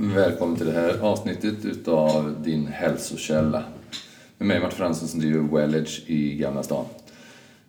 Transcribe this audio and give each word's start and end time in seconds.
Mm. 0.00 0.14
Välkommen 0.14 0.56
till 0.56 0.66
det 0.66 0.72
här 0.72 0.98
avsnittet 1.00 1.64
utav 1.64 2.42
Din 2.42 2.66
hälsokälla. 2.66 3.64
Med 4.38 4.48
mig 4.48 4.60
Martin 4.60 4.78
Fransson 4.78 5.08
som 5.08 5.20
driver 5.20 5.56
Wellage 5.56 6.02
i 6.06 6.36
Gamla 6.36 6.62
stan. 6.62 6.84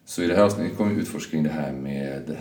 Så 0.06 0.24
i 0.24 0.28
det 0.28 0.36
här 0.36 0.44
avsnittet 0.44 0.78
kommer 0.78 0.94
vi 0.94 1.02
utforska 1.02 1.32
kring 1.32 1.44
det 1.44 1.50
här 1.50 1.72
med 1.72 2.38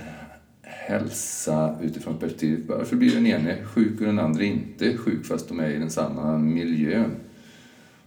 hälsa 0.63 1.79
utifrån 1.83 2.19
perspektivet 2.19 2.67
varför 2.69 2.97
blir 2.97 3.15
den 3.15 3.27
ene 3.27 3.65
sjuk 3.65 4.01
och 4.01 4.07
den 4.07 4.19
andra 4.19 4.45
inte 4.45 4.97
sjuk 4.97 5.27
fast 5.27 5.49
de 5.49 5.61
är 5.61 5.71
i 5.71 5.79
den 5.79 5.91
samma 5.91 6.39
miljön. 6.39 7.17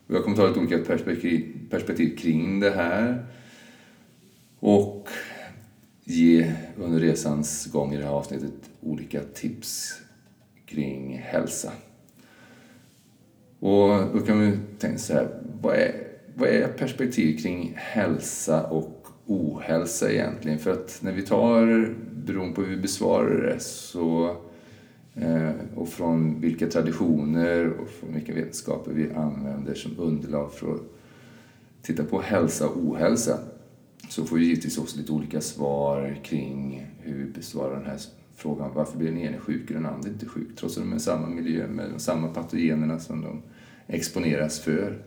Och 0.07 0.15
jag 0.15 0.23
kommer 0.23 0.37
ta 0.37 0.47
lite 0.47 0.59
olika 0.59 0.77
perspektiv, 0.77 1.69
perspektiv 1.69 2.17
kring 2.17 2.59
det 2.59 2.71
här 2.71 3.25
och 4.59 5.07
ge 6.03 6.53
under 6.77 6.99
resans 6.99 7.65
gång 7.65 7.93
i 7.93 7.97
det 7.97 8.03
här 8.03 8.11
avsnittet 8.11 8.69
olika 8.81 9.19
tips 9.33 10.02
kring 10.73 11.17
hälsa. 11.23 11.71
Och 13.59 13.89
då 14.13 14.19
kan 14.25 14.39
vi 14.39 14.57
tänka 14.79 14.97
så 14.97 15.13
här, 15.13 15.27
vad 15.61 15.75
är, 15.75 16.07
vad 16.35 16.49
är 16.49 16.67
perspektiv 16.67 17.37
kring 17.37 17.73
hälsa 17.75 18.63
och 18.63 19.07
ohälsa 19.25 20.11
egentligen? 20.11 20.59
För 20.59 20.71
att 20.71 20.99
när 21.01 21.11
vi 21.11 21.21
tar, 21.21 21.93
beroende 22.25 22.55
på 22.55 22.61
hur 22.61 22.75
vi 22.75 22.81
besvarar 22.81 23.41
det, 23.41 23.59
så, 23.59 24.35
eh, 25.15 25.51
och 25.75 25.89
från 25.89 26.41
vilka 26.41 26.67
traditioner 26.67 27.69
och 27.69 27.89
från 27.89 28.13
vilka 28.13 28.33
vetenskaper 28.33 28.91
vi 28.91 29.13
använder 29.13 29.73
som 29.73 29.99
underlag 29.99 30.53
för 30.53 30.73
att 30.73 30.81
titta 31.81 32.03
på 32.03 32.21
hälsa 32.21 32.67
och 32.67 32.77
ohälsa, 32.77 33.39
så 34.09 34.25
får 34.25 34.35
vi 34.35 34.45
givetvis 34.45 34.77
också 34.77 34.97
lite 34.97 35.11
olika 35.11 35.41
svar 35.41 36.17
kring 36.23 36.87
hur 37.01 37.17
vi 37.17 37.25
besvarar 37.25 37.75
den 37.75 37.85
här 37.85 37.99
frågan 38.35 38.71
varför 38.73 38.97
blir 38.97 39.07
den 39.07 39.17
ene 39.17 39.37
sjuk 39.37 39.69
och 39.69 39.75
den 39.75 39.85
andra 39.85 40.09
inte 40.09 40.25
sjuk 40.25 40.47
trots 40.55 40.77
att 40.77 40.83
de 40.83 40.91
är 40.91 40.97
i 40.97 40.99
samma 40.99 41.27
miljö 41.27 41.67
med 41.67 41.89
de 41.89 41.99
samma 41.99 42.27
patogenerna 42.27 42.99
som 42.99 43.21
de 43.21 43.41
exponeras 43.87 44.59
för. 44.59 45.03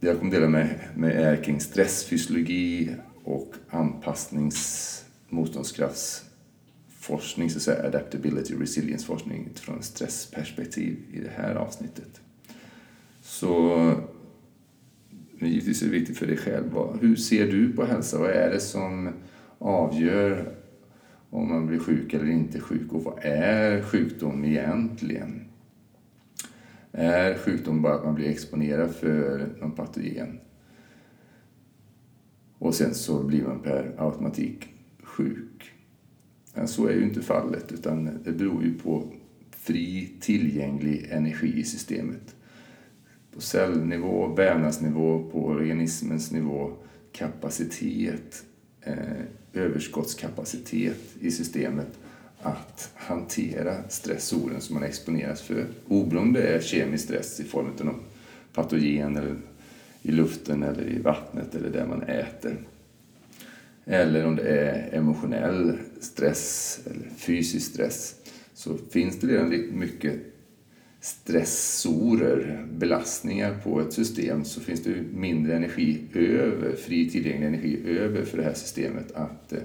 Det 0.00 0.06
jag 0.06 0.18
kommer 0.18 0.32
dela 0.32 0.48
med, 0.48 0.80
med 0.96 1.10
är 1.10 1.44
kring 1.44 1.60
stressfysiologi 1.60 2.94
och 3.24 3.54
anpassnings 3.70 5.04
motståndskraftsforskning, 5.28 7.50
så 7.50 7.56
att 7.56 7.62
säga 7.62 7.86
adaptability 7.86 8.54
resilience 8.54 9.06
forskning 9.06 9.48
utifrån 9.50 9.82
stressperspektiv 9.82 10.96
i 11.12 11.20
det 11.20 11.32
här 11.36 11.54
avsnittet. 11.54 12.20
Så 13.22 13.92
men 15.38 15.50
givetvis 15.50 15.82
är 15.82 15.86
det 15.86 15.92
viktigt 15.92 16.18
för 16.18 16.26
dig 16.26 16.36
själv. 16.36 16.70
Hur 17.00 17.16
ser 17.16 17.46
du 17.46 17.72
på 17.72 17.84
hälsa? 17.84 18.18
Vad 18.18 18.30
är 18.30 18.50
det 18.50 18.60
som 18.60 19.12
avgör 19.58 20.54
om 21.30 21.48
man 21.48 21.66
blir 21.66 21.78
sjuk 21.78 22.14
eller 22.14 22.30
inte 22.30 22.60
sjuk 22.60 22.92
och 22.92 23.04
vad 23.04 23.18
är 23.22 23.82
sjukdom 23.82 24.44
egentligen? 24.44 25.44
Är 26.92 27.38
sjukdom 27.38 27.82
bara 27.82 27.94
att 27.94 28.04
man 28.04 28.14
blir 28.14 28.28
exponerad 28.28 28.94
för 28.94 29.48
någon 29.60 29.72
patogen? 29.72 30.40
Och 32.58 32.74
sen 32.74 32.94
så 32.94 33.24
blir 33.24 33.42
man 33.42 33.60
per 33.62 33.94
automatik 33.98 34.68
sjuk. 35.02 35.72
Men 36.54 36.68
så 36.68 36.86
är 36.86 36.92
ju 36.92 37.02
inte 37.02 37.22
fallet, 37.22 37.72
utan 37.72 38.04
det 38.24 38.32
beror 38.32 38.64
ju 38.64 38.74
på 38.74 39.04
fri 39.50 40.12
tillgänglig 40.20 41.08
energi 41.10 41.58
i 41.60 41.64
systemet. 41.64 42.36
På 43.34 43.40
cellnivå, 43.40 44.26
vävnadsnivå, 44.26 45.30
på 45.32 45.46
organismens 45.46 46.32
nivå, 46.32 46.72
kapacitet, 47.12 48.44
Eh, 48.88 49.24
överskottskapacitet 49.52 51.00
i 51.20 51.30
systemet 51.30 51.98
att 52.42 52.90
hantera 52.94 53.88
stressoren 53.88 54.60
som 54.60 54.74
man 54.74 54.82
exponeras 54.82 55.42
för. 55.42 55.66
Oberoende 55.88 56.42
är 56.42 56.60
kemisk 56.60 57.04
stress 57.04 57.40
i 57.40 57.44
form 57.44 57.66
av 57.78 57.86
någon 57.86 58.00
patogen 58.52 59.16
eller 59.16 59.36
i 60.02 60.10
luften 60.10 60.62
eller 60.62 60.88
i 60.88 60.98
vattnet 60.98 61.54
eller 61.54 61.70
där 61.70 61.86
man 61.86 62.02
äter. 62.02 62.56
Eller 63.84 64.26
om 64.26 64.36
det 64.36 64.48
är 64.48 64.94
emotionell 64.98 65.78
stress 66.00 66.80
eller 66.86 67.08
fysisk 67.16 67.72
stress 67.72 68.14
så 68.54 68.76
finns 68.90 69.20
det 69.20 69.26
redan 69.26 69.78
mycket 69.78 70.20
stressorer, 71.00 72.66
belastningar 72.72 73.60
på 73.64 73.80
ett 73.80 73.92
system 73.92 74.44
så 74.44 74.60
finns 74.60 74.82
det 74.82 75.02
mindre 75.14 75.56
energi 75.56 76.00
över, 76.14 76.76
fri 76.76 77.10
tillgänglig 77.10 77.46
energi 77.46 77.82
över 77.86 78.24
för 78.24 78.38
det 78.38 78.44
här 78.44 78.54
systemet 78.54 79.12
att 79.12 79.52
eh, 79.52 79.58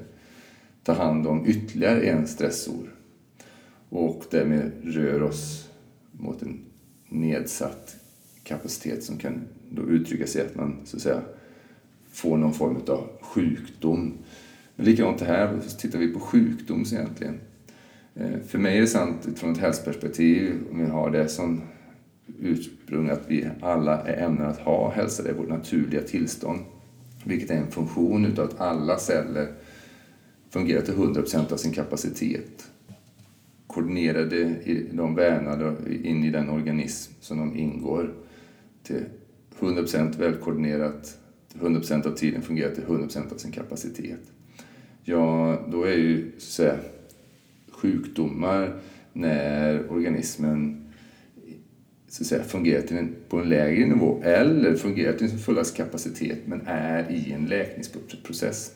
ta 0.83 0.93
hand 0.93 1.27
om 1.27 1.47
ytterligare 1.47 2.01
en 2.01 2.27
stressor 2.27 2.95
och 3.89 4.23
därmed 4.31 4.71
rör 4.83 5.23
oss 5.23 5.69
mot 6.11 6.41
en 6.41 6.59
nedsatt 7.09 7.95
kapacitet 8.43 9.03
som 9.03 9.17
kan 9.17 9.41
då 9.69 9.89
uttrycka 9.89 10.27
sig 10.27 10.41
att 10.41 10.55
man 10.55 10.75
så 10.85 10.97
att 10.97 11.03
säga 11.03 11.21
får 12.11 12.37
någon 12.37 12.53
form 12.53 12.77
av 12.87 13.09
sjukdom. 13.21 14.13
Men 14.75 14.85
likadant 14.85 15.21
här, 15.21 15.59
så 15.67 15.77
tittar 15.77 15.99
vi 15.99 16.07
på 16.07 16.19
sjukdom 16.19 16.85
egentligen. 16.91 17.39
Eh, 18.15 18.39
för 18.47 18.59
mig 18.59 18.77
är 18.77 18.81
det 18.81 18.87
sant 18.87 19.27
utifrån 19.27 19.51
ett 19.51 19.57
hälsoperspektiv, 19.57 20.63
om 20.71 20.79
vi 20.79 20.85
har 20.85 21.09
det 21.11 21.29
som 21.29 21.61
ursprung, 22.39 23.09
att 23.09 23.23
vi 23.27 23.47
alla 23.61 24.01
är 24.01 24.23
ämnade 24.23 24.49
att 24.49 24.59
ha 24.59 24.91
hälsa, 24.91 25.23
det 25.23 25.29
är 25.29 25.33
vårt 25.33 25.49
naturliga 25.49 26.01
tillstånd. 26.01 26.59
Vilket 27.23 27.51
är 27.51 27.57
en 27.57 27.71
funktion 27.71 28.25
utav 28.25 28.45
att 28.45 28.61
alla 28.61 28.97
celler 28.97 29.47
fungerar 30.49 30.81
till 30.81 30.93
100% 30.93 31.53
av 31.53 31.57
sin 31.57 31.71
kapacitet. 31.71 32.69
Koordinerade 33.67 34.37
i 34.37 34.89
de 34.91 35.15
vävnader 35.15 35.75
in 36.05 36.23
i 36.23 36.29
den 36.29 36.49
organism 36.49 37.13
som 37.19 37.37
de 37.37 37.55
ingår 37.55 38.13
till 38.83 39.05
100% 39.59 40.19
välkoordinerat, 40.19 41.17
100% 41.53 42.07
av 42.07 42.15
tiden 42.15 42.41
fungerar 42.41 42.75
till 42.75 42.83
100% 42.83 43.33
av 43.33 43.37
sin 43.37 43.51
kapacitet. 43.51 44.21
Ja, 45.03 45.59
då 45.71 45.83
är 45.83 45.97
ju 45.97 46.31
så 46.37 46.37
att 46.37 46.41
säga, 46.41 46.75
sjukdomar 47.83 48.75
när 49.13 49.91
organismen 49.91 50.79
så 52.07 52.23
att 52.23 52.27
säga, 52.27 52.43
fungerar 52.43 52.81
till 52.81 52.97
en, 52.97 53.15
på 53.29 53.37
en 53.39 53.49
lägre 53.49 53.85
nivå 53.85 54.21
eller 54.23 54.75
fungerar 54.75 55.13
till 55.13 55.29
sin 55.29 55.39
fulla 55.39 55.63
kapacitet 55.63 56.39
men 56.45 56.61
är 56.67 57.11
i 57.11 57.31
en 57.31 57.45
läkningsprocess. 57.45 58.71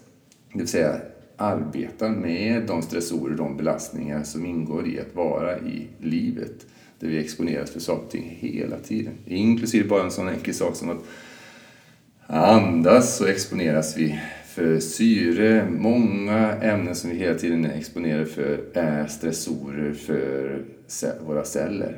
Det 0.53 0.59
vill 0.59 0.67
säga 0.67 1.01
arbetar 1.38 2.09
med 2.09 2.63
de 2.67 2.81
stressorer, 2.81 3.35
de 3.35 3.57
belastningar 3.57 4.23
som 4.23 4.46
ingår 4.46 4.88
i 4.88 5.00
att 5.00 5.16
vara 5.16 5.59
i 5.59 5.88
livet 6.01 6.66
där 7.00 7.07
vi 7.07 7.17
exponeras 7.17 7.72
för 7.72 7.79
saker 7.79 8.06
och 8.06 8.12
ting 8.12 8.38
hela 8.40 8.78
tiden. 8.78 9.13
Inklusive 9.25 9.88
bara 9.88 10.03
en 10.03 10.12
sån 10.12 10.29
enkel 10.29 10.53
sak 10.53 10.75
som 10.75 10.90
att 10.90 11.03
andas 12.28 13.17
så 13.17 13.25
exponeras 13.25 13.97
vi 13.97 14.19
för 14.57 14.79
syre. 14.79 15.69
Många 15.69 16.53
ämnen 16.62 16.95
som 16.95 17.09
vi 17.09 17.18
hela 17.18 17.38
tiden 17.40 17.66
är 17.66 17.78
exponerade 17.78 18.25
för 18.25 18.63
är 18.73 19.07
stressorer 19.07 19.94
för 19.94 20.66
våra 21.25 21.44
celler. 21.44 21.97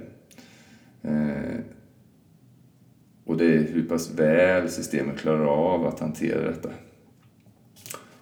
Eh, 1.02 1.60
och 3.26 3.38
det 3.38 3.46
är 3.46 3.64
hur 3.74 3.84
pass 3.84 4.12
väl 4.16 4.70
systemet 4.70 5.18
klarar 5.18 5.46
av 5.46 5.86
att 5.86 6.00
hantera 6.00 6.42
detta. 6.42 6.70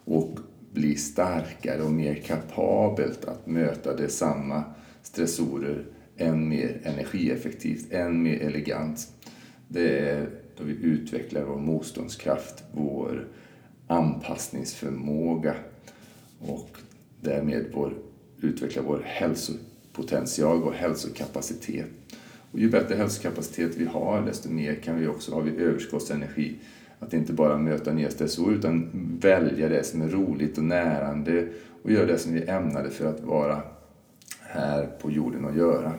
Och 0.03 0.39
bli 0.73 0.95
starkare 0.95 1.81
och 1.81 1.91
mer 1.91 2.15
kapabelt 2.15 3.25
att 3.25 3.47
möta 3.47 3.95
detsamma 3.95 4.63
stressorer 5.03 5.85
än 6.17 6.49
mer 6.49 6.81
energieffektivt, 6.83 7.93
än 7.93 8.23
mer 8.23 8.39
elegant. 8.39 9.07
Det 9.67 9.99
är 9.99 10.29
då 10.57 10.63
vi 10.63 10.73
utvecklar 10.73 11.43
vår 11.43 11.59
motståndskraft, 11.59 12.63
vår 12.71 13.27
anpassningsförmåga 13.87 15.55
och 16.39 16.69
därmed 17.21 17.65
vår, 17.73 17.93
utveckla 18.41 18.81
vår 18.81 19.01
hälsopotential, 19.05 20.61
vår 20.61 20.71
hälsokapacitet. 20.71 21.85
Och 22.51 22.59
ju 22.59 22.69
bättre 22.69 22.95
hälsokapacitet 22.95 23.77
vi 23.77 23.85
har, 23.85 24.21
desto 24.21 24.50
mer 24.50 24.75
kan 24.75 25.00
vi 25.00 25.07
också 25.07 25.33
ha 25.33 25.41
vi 25.41 25.63
överskottsenergi. 25.63 26.56
Att 27.00 27.13
inte 27.13 27.33
bara 27.33 27.57
möta 27.57 27.94
nya 27.94 28.12
stressor 28.12 28.53
utan 28.53 28.89
välja 29.21 29.69
det 29.69 29.83
som 29.83 30.01
är 30.01 30.09
roligt 30.09 30.57
och 30.57 30.63
närande 30.63 31.47
och 31.83 31.91
göra 31.91 32.06
det 32.06 32.17
som 32.17 32.33
vi 32.33 32.41
är 32.41 32.57
ämnade 32.57 32.89
för 32.89 33.06
att 33.06 33.23
vara 33.23 33.62
här 34.39 34.85
på 35.01 35.12
jorden 35.12 35.45
och 35.45 35.57
göra. 35.57 35.94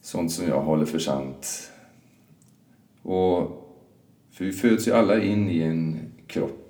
Sånt 0.00 0.32
som 0.32 0.48
jag 0.48 0.60
håller 0.60 0.86
för 0.86 0.98
sant. 0.98 1.70
Och, 3.02 3.62
för 4.30 4.44
vi 4.44 4.52
föds 4.52 4.88
ju 4.88 4.92
alla 4.92 5.22
in 5.22 5.50
i 5.50 5.62
en 5.62 6.00
kropp 6.26 6.66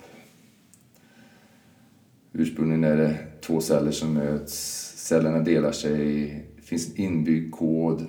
Ursprungligen 2.39 2.85
är 2.85 2.97
det 2.97 3.17
två 3.41 3.61
celler 3.61 3.91
som 3.91 4.15
möts. 4.15 4.53
Cellerna 4.97 5.39
delar 5.39 5.73
sig. 5.73 6.25
Det 6.57 6.63
finns 6.63 6.89
en 6.89 7.05
inbyggd 7.05 7.55
kod 7.55 8.07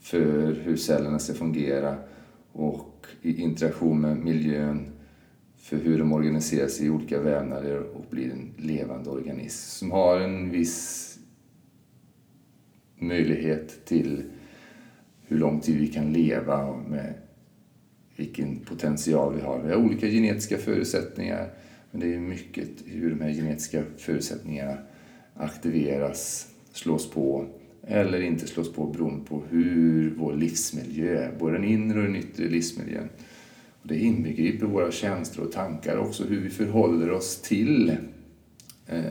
för 0.00 0.52
hur 0.64 0.76
cellerna 0.76 1.18
ska 1.18 1.34
fungera 1.34 1.96
och 2.52 3.06
i 3.22 3.42
interaktion 3.42 4.00
med 4.00 4.16
miljön 4.16 4.92
för 5.56 5.76
hur 5.76 5.98
de 5.98 6.12
organiserar 6.12 6.68
sig 6.68 6.86
i 6.86 6.90
olika 6.90 7.20
vävnader 7.20 7.78
och 7.78 8.04
blir 8.10 8.30
en 8.30 8.54
levande 8.56 9.10
organism 9.10 9.78
som 9.78 9.90
har 9.90 10.20
en 10.20 10.50
viss 10.50 11.18
möjlighet 12.98 13.84
till 13.86 14.22
hur 15.26 15.38
lång 15.38 15.60
tid 15.60 15.76
vi 15.76 15.88
kan 15.88 16.12
leva 16.12 16.64
och 16.64 16.90
med 16.90 17.14
vilken 18.16 18.58
potential 18.58 19.34
vi 19.34 19.40
har. 19.40 19.62
Vi 19.62 19.68
har 19.68 19.76
olika 19.76 20.06
genetiska 20.06 20.58
förutsättningar 20.58 21.50
men 21.92 22.00
det 22.00 22.14
är 22.14 22.18
mycket 22.18 22.68
hur 22.86 23.10
de 23.10 23.20
här 23.20 23.32
genetiska 23.32 23.82
förutsättningarna 23.96 24.78
aktiveras, 25.34 26.48
slås 26.72 27.10
på 27.10 27.46
eller 27.86 28.20
inte 28.20 28.46
slås 28.46 28.72
på 28.72 28.86
beroende 28.86 29.24
på 29.24 29.42
hur 29.50 30.14
vår 30.16 30.34
livsmiljö 30.34 31.18
är, 31.18 31.32
både 31.38 31.52
den 31.52 31.64
inre 31.64 31.98
och 31.98 32.04
den 32.04 32.16
yttre 32.16 32.48
livsmiljön. 32.48 33.08
Och 33.82 33.88
det 33.88 33.98
inbegriper 33.98 34.66
våra 34.66 34.90
känslor 34.90 35.46
och 35.46 35.52
tankar 35.52 35.96
också, 35.96 36.24
hur 36.24 36.40
vi 36.40 36.50
förhåller 36.50 37.10
oss 37.10 37.42
till 37.42 37.96
eh, 38.86 39.02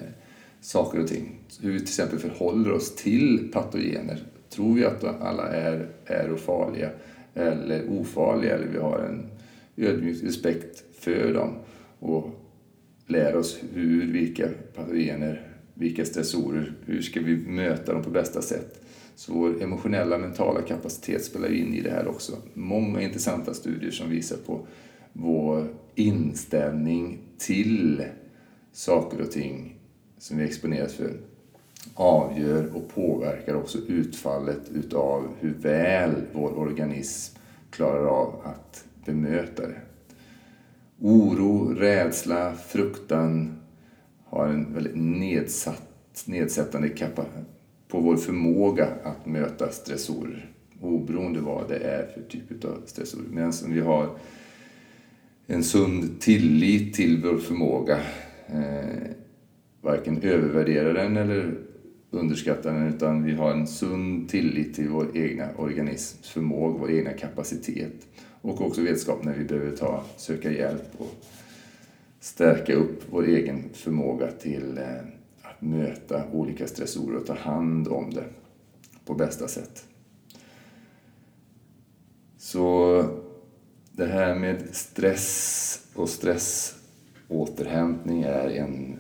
saker 0.62 1.00
och 1.00 1.08
ting. 1.08 1.40
Hur 1.62 1.72
vi 1.72 1.78
till 1.78 1.88
exempel 1.88 2.20
förhåller 2.20 2.72
oss 2.72 2.96
till 2.96 3.50
patogener. 3.54 4.24
Tror 4.50 4.74
vi 4.74 4.86
att 4.86 5.04
alla 5.04 5.48
är, 5.48 5.90
är 6.06 6.36
farliga 6.36 6.90
eller 7.34 7.90
ofarliga 7.90 8.56
eller 8.56 8.68
vi 8.68 8.80
har 8.80 9.00
en 9.00 9.30
ödmjuk 9.78 10.24
respekt 10.24 10.84
för 11.00 11.34
dem 11.34 11.56
och 12.00 12.41
lär 13.12 13.36
oss 13.36 13.60
hur, 13.74 14.12
vilka 14.12 14.50
patogener, 14.76 15.48
vilka 15.74 16.06
stressorer, 16.06 16.74
hur 16.86 17.02
ska 17.02 17.20
vi 17.20 17.36
möta 17.36 17.94
dem 17.94 18.04
på 18.04 18.10
bästa 18.10 18.42
sätt. 18.42 18.82
Så 19.16 19.34
vår 19.34 19.64
emotionella, 19.64 20.18
mentala 20.18 20.62
kapacitet 20.62 21.26
spelar 21.26 21.54
in 21.54 21.74
i 21.74 21.82
det 21.82 21.92
här 21.92 22.08
också. 22.08 22.38
Många 22.54 23.02
intressanta 23.02 23.54
studier 23.54 23.92
som 23.92 24.10
visar 24.10 24.38
på 24.38 24.68
vår 25.14 25.68
inställning 25.96 27.20
till 27.38 28.04
saker 28.72 29.22
och 29.22 29.32
ting 29.32 29.76
som 30.18 30.38
vi 30.38 30.44
exponeras 30.44 30.94
för 30.94 31.12
avgör 31.96 32.76
och 32.76 32.90
påverkar 32.96 33.56
också 33.56 33.78
utfallet 33.88 34.62
utav 34.74 35.28
hur 35.40 35.54
väl 35.54 36.12
vår 36.34 36.60
organism 36.60 37.38
klarar 37.70 38.06
av 38.06 38.42
att 38.44 38.86
bemöta 39.06 39.68
det. 39.68 39.82
Oro, 41.04 41.74
rädsla, 41.74 42.56
fruktan 42.56 43.60
har 44.26 44.48
en 44.48 44.74
väldigt 44.74 44.96
nedsatt, 44.96 46.24
nedsättande 46.26 46.90
kapacitet 46.90 47.46
på 47.88 48.00
vår 48.00 48.18
förmåga 48.18 48.88
att 49.04 49.26
möta 49.26 49.70
stressorer 49.70 50.52
oberoende 50.82 51.40
vad 51.40 51.70
det 51.70 51.78
är 51.78 52.08
för 52.08 52.22
typ 52.22 52.66
av 52.66 52.82
stressorer. 52.86 53.26
Medan 53.30 53.54
vi 53.68 53.80
har 53.80 54.10
en 55.48 55.64
sund 55.64 56.20
tillit 56.20 56.94
till 56.94 57.22
vår 57.24 57.38
förmåga, 57.38 58.00
eh, 58.48 59.12
varken 59.82 60.22
övervärdera 60.22 60.94
den 60.94 61.18
eller 61.18 61.58
underskatta 62.10 62.72
den, 62.72 62.88
utan 62.88 63.24
vi 63.24 63.34
har 63.34 63.52
en 63.52 63.68
sund 63.68 64.30
tillit 64.30 64.76
till 64.76 64.90
vår 64.90 65.18
egna 65.18 65.50
organisms 65.58 66.30
förmåga, 66.30 66.78
vår 66.80 66.92
egna 66.92 67.14
kapacitet 67.14 68.08
och 68.42 68.62
också 68.62 68.82
vetskap 68.82 69.24
när 69.24 69.34
vi 69.34 69.44
behöver 69.44 69.76
ta, 69.76 70.04
söka 70.18 70.52
hjälp 70.52 70.88
och 70.98 71.26
stärka 72.20 72.74
upp 72.74 73.04
vår 73.10 73.28
egen 73.28 73.70
förmåga 73.74 74.32
till 74.32 74.78
eh, 74.78 74.98
att 75.42 75.62
möta 75.62 76.24
olika 76.32 76.68
stressorer 76.68 77.18
och 77.18 77.26
ta 77.26 77.36
hand 77.36 77.88
om 77.88 78.14
det 78.14 78.26
på 79.06 79.14
bästa 79.14 79.48
sätt. 79.48 79.86
Så 82.38 83.04
det 83.92 84.06
här 84.06 84.36
med 84.36 84.64
stress 84.72 85.88
och 85.94 86.10
stressåterhämtning 86.10 88.22
är 88.22 88.50
en 88.50 89.00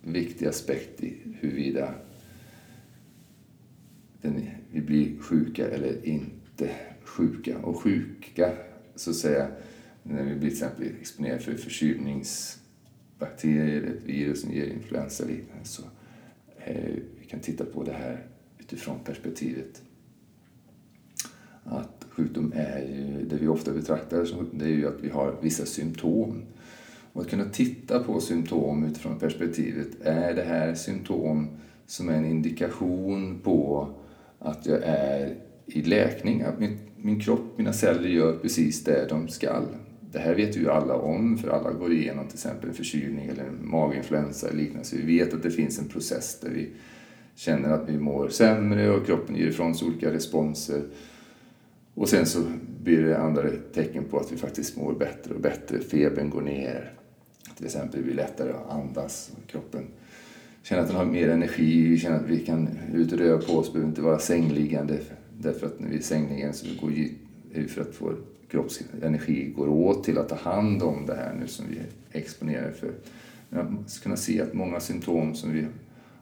viktig 0.00 0.46
aspekt 0.46 1.02
i 1.02 1.16
huruvida 1.40 1.94
vi 4.70 4.80
blir 4.80 5.18
sjuka 5.18 5.68
eller 5.68 6.06
inte 6.06 6.70
sjuka. 7.16 7.58
Och 7.58 7.80
sjuka, 7.80 8.52
så 8.94 9.10
att 9.10 9.16
säga, 9.16 9.48
när 10.02 10.22
vi 10.22 10.34
blir 10.34 10.40
till 10.40 10.48
exempel 10.48 10.86
exponerade 11.00 11.40
för 11.40 11.54
förkylningsbakterier 11.54 13.82
ett 13.82 14.04
virus 14.04 14.42
som 14.42 14.52
ger 14.52 14.66
influensa 14.66 15.24
liknande 15.24 15.64
så 15.64 15.82
eh, 16.58 16.94
vi 17.20 17.26
kan 17.26 17.40
titta 17.40 17.64
på 17.64 17.82
det 17.82 17.92
här 17.92 18.26
utifrån 18.58 18.98
perspektivet 19.04 19.82
att 21.66 22.06
sjukdom 22.10 22.52
är 22.56 22.78
ju, 22.78 23.24
det 23.24 23.36
vi 23.36 23.48
ofta 23.48 23.72
betraktar 23.72 24.24
som 24.24 24.48
det 24.52 24.64
är 24.64 24.68
ju 24.68 24.88
att 24.88 25.00
vi 25.00 25.08
har 25.08 25.36
vissa 25.42 25.66
symptom. 25.66 26.42
Och 27.12 27.22
att 27.22 27.30
kunna 27.30 27.44
titta 27.44 28.02
på 28.02 28.20
symptom 28.20 28.84
utifrån 28.84 29.18
perspektivet, 29.18 29.88
är 30.02 30.34
det 30.34 30.42
här 30.42 30.74
symptom 30.74 31.48
som 31.86 32.08
är 32.08 32.12
en 32.12 32.24
indikation 32.24 33.40
på 33.44 33.88
att 34.38 34.66
jag 34.66 34.78
är 34.82 35.36
i 35.66 35.82
läkning, 35.82 36.42
att 36.42 36.60
mitt 36.60 36.85
min 37.02 37.20
kropp, 37.20 37.58
mina 37.58 37.72
celler 37.72 38.08
gör 38.08 38.38
precis 38.38 38.84
det 38.84 39.06
de 39.08 39.28
skall. 39.28 39.66
Det 40.12 40.18
här 40.18 40.34
vet 40.34 40.56
ju 40.56 40.70
alla 40.70 40.94
om, 40.94 41.38
för 41.38 41.48
alla 41.48 41.70
går 41.70 41.92
igenom 41.92 42.26
till 42.26 42.34
exempel 42.34 42.68
en 42.68 42.74
förkylning 42.74 43.26
eller 43.26 43.44
en 43.44 43.70
maginfluensa 43.70 44.48
eller 44.48 44.58
liknande. 44.58 44.84
Så 44.84 44.96
vi 44.96 45.18
vet 45.18 45.34
att 45.34 45.42
det 45.42 45.50
finns 45.50 45.78
en 45.78 45.88
process 45.88 46.40
där 46.40 46.50
vi 46.50 46.68
känner 47.34 47.70
att 47.70 47.88
vi 47.88 47.98
mår 47.98 48.28
sämre 48.28 48.90
och 48.90 49.06
kroppen 49.06 49.36
ger 49.36 49.46
ifrån 49.46 49.74
sig 49.74 49.88
olika 49.88 50.12
responser. 50.12 50.82
Och 51.94 52.08
sen 52.08 52.26
så 52.26 52.42
blir 52.82 53.02
det 53.02 53.18
andra 53.18 53.42
tecken 53.74 54.04
på 54.04 54.18
att 54.18 54.32
vi 54.32 54.36
faktiskt 54.36 54.76
mår 54.76 54.92
bättre 54.94 55.34
och 55.34 55.40
bättre. 55.40 55.78
Febern 55.78 56.30
går 56.30 56.42
ner. 56.42 56.92
Till 57.56 57.66
exempel 57.66 58.02
blir 58.02 58.14
det 58.14 58.22
lättare 58.22 58.52
att 58.52 58.70
andas. 58.70 59.30
Kroppen 59.46 59.86
känner 60.62 60.82
att 60.82 60.88
den 60.88 60.96
har 60.96 61.04
mer 61.04 61.28
energi. 61.28 61.88
Vi 61.88 61.98
känner 61.98 62.16
att 62.16 62.28
vi 62.28 62.38
kan 62.38 62.68
ut 62.94 63.12
och 63.12 63.18
röra 63.18 63.38
på 63.38 63.52
oss. 63.52 63.72
behöver 63.72 63.88
inte 63.88 64.02
vara 64.02 64.18
sängliggande. 64.18 64.98
Därför 65.38 65.66
att 65.66 65.80
när 65.80 65.88
vi 65.88 65.96
är 65.96 66.02
sängliggande 66.02 66.56
så 66.56 66.66
går 66.80 66.92
det 67.54 67.68
för 67.68 67.80
att 67.80 67.94
vår 67.98 68.16
kroppsenergi 68.50 69.52
går 69.56 69.68
åt 69.68 70.04
till 70.04 70.18
att 70.18 70.28
ta 70.28 70.34
hand 70.34 70.82
om 70.82 71.06
det 71.06 71.14
här 71.14 71.34
nu 71.34 71.46
som 71.46 71.66
vi 71.70 71.80
exponerar 72.18 72.70
för. 72.70 72.92
Man 73.48 73.84
ska 73.86 74.02
kunna 74.02 74.16
se 74.16 74.40
att 74.40 74.54
många 74.54 74.80
symptom 74.80 75.34
som 75.34 75.52
vi 75.52 75.66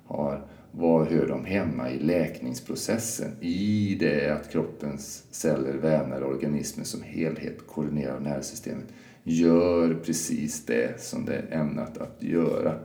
har 0.07 0.47
var 0.71 1.05
hör 1.05 1.29
de 1.29 1.45
hemma 1.45 1.91
i 1.91 1.99
läkningsprocessen? 1.99 3.31
I 3.41 3.97
det 4.01 4.31
att 4.31 4.53
kroppens 4.53 5.25
celler, 5.31 5.75
vävnader, 5.75 6.23
och 6.23 6.35
organismer 6.35 6.85
som 6.85 7.03
helhet 7.03 7.67
koordinerar 7.67 8.21
nervsystemet 8.21 8.87
gör 9.23 9.95
precis 9.95 10.67
det 10.67 11.01
som 11.03 11.25
det 11.25 11.35
är 11.35 11.61
ämnat 11.61 11.99
att 11.99 12.23
göra 12.23 12.79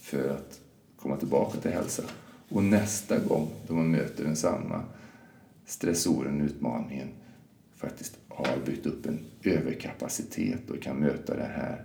för 0.00 0.28
att 0.28 0.60
komma 0.96 1.16
tillbaka 1.16 1.60
till 1.60 1.70
hälsa. 1.70 2.02
Och 2.48 2.62
nästa 2.62 3.18
gång 3.18 3.48
då 3.68 3.74
man 3.74 3.90
möter 3.90 4.24
den 4.24 4.36
samma 4.36 4.82
stressoren, 5.66 6.40
utmaningen, 6.40 7.08
faktiskt 7.74 8.18
har 8.28 8.58
byggt 8.66 8.86
upp 8.86 9.06
en 9.06 9.18
överkapacitet 9.42 10.70
och 10.70 10.82
kan 10.82 10.96
möta 10.96 11.36
det 11.36 11.50
här 11.56 11.84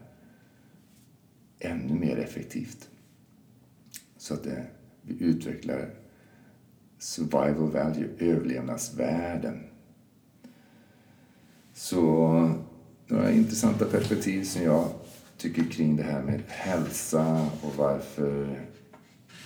ännu 1.59 1.93
mer 1.93 2.17
effektivt. 2.17 2.89
Så 4.17 4.33
att 4.33 4.43
det 4.43 4.65
vi 5.01 5.23
utvecklar 5.25 5.89
survival 6.97 7.71
value, 7.71 8.09
överlevnadsvärden. 8.19 9.63
Så 11.73 12.55
några 13.07 13.31
intressanta 13.31 13.85
perspektiv 13.85 14.43
som 14.43 14.63
jag 14.63 14.89
tycker 15.37 15.63
kring 15.63 15.95
det 15.95 16.03
här 16.03 16.23
med 16.23 16.41
hälsa 16.47 17.49
och 17.61 17.75
varför 17.77 18.59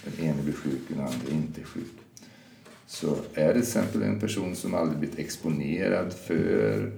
den 0.04 0.26
ene 0.26 0.44
blir 0.44 0.54
sjuk 0.54 0.82
och 0.90 0.96
den 0.96 1.06
andra 1.06 1.32
inte 1.32 1.62
är 1.62 1.66
sjuk. 1.66 2.05
Så 2.88 3.16
är 3.34 3.48
det 3.48 3.54
till 3.54 3.62
exempel 3.62 4.04
en 4.04 4.20
person 4.20 4.56
som 4.56 4.74
aldrig 4.74 5.00
blivit 5.00 5.20
exponerad 5.20 6.14
för 6.14 6.92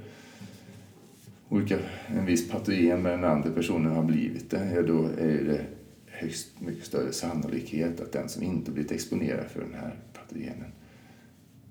olika, 1.49 1.79
en 2.07 2.25
viss 2.25 2.49
patogen 2.49 3.01
men 3.01 3.21
den 3.21 3.31
andra 3.31 3.51
personen 3.51 3.91
har 3.91 4.03
blivit 4.03 4.51
det, 4.51 4.71
ja, 4.75 4.81
då 4.81 5.05
är 5.05 5.43
det 5.43 5.65
högst 6.05 6.61
mycket 6.61 6.85
större 6.85 7.13
sannolikhet 7.13 8.01
att 8.01 8.11
den 8.11 8.29
som 8.29 8.43
inte 8.43 8.71
blivit 8.71 8.91
exponerad 8.91 9.45
för 9.45 9.61
den 9.61 9.73
här 9.73 9.95
patogenen 10.13 10.71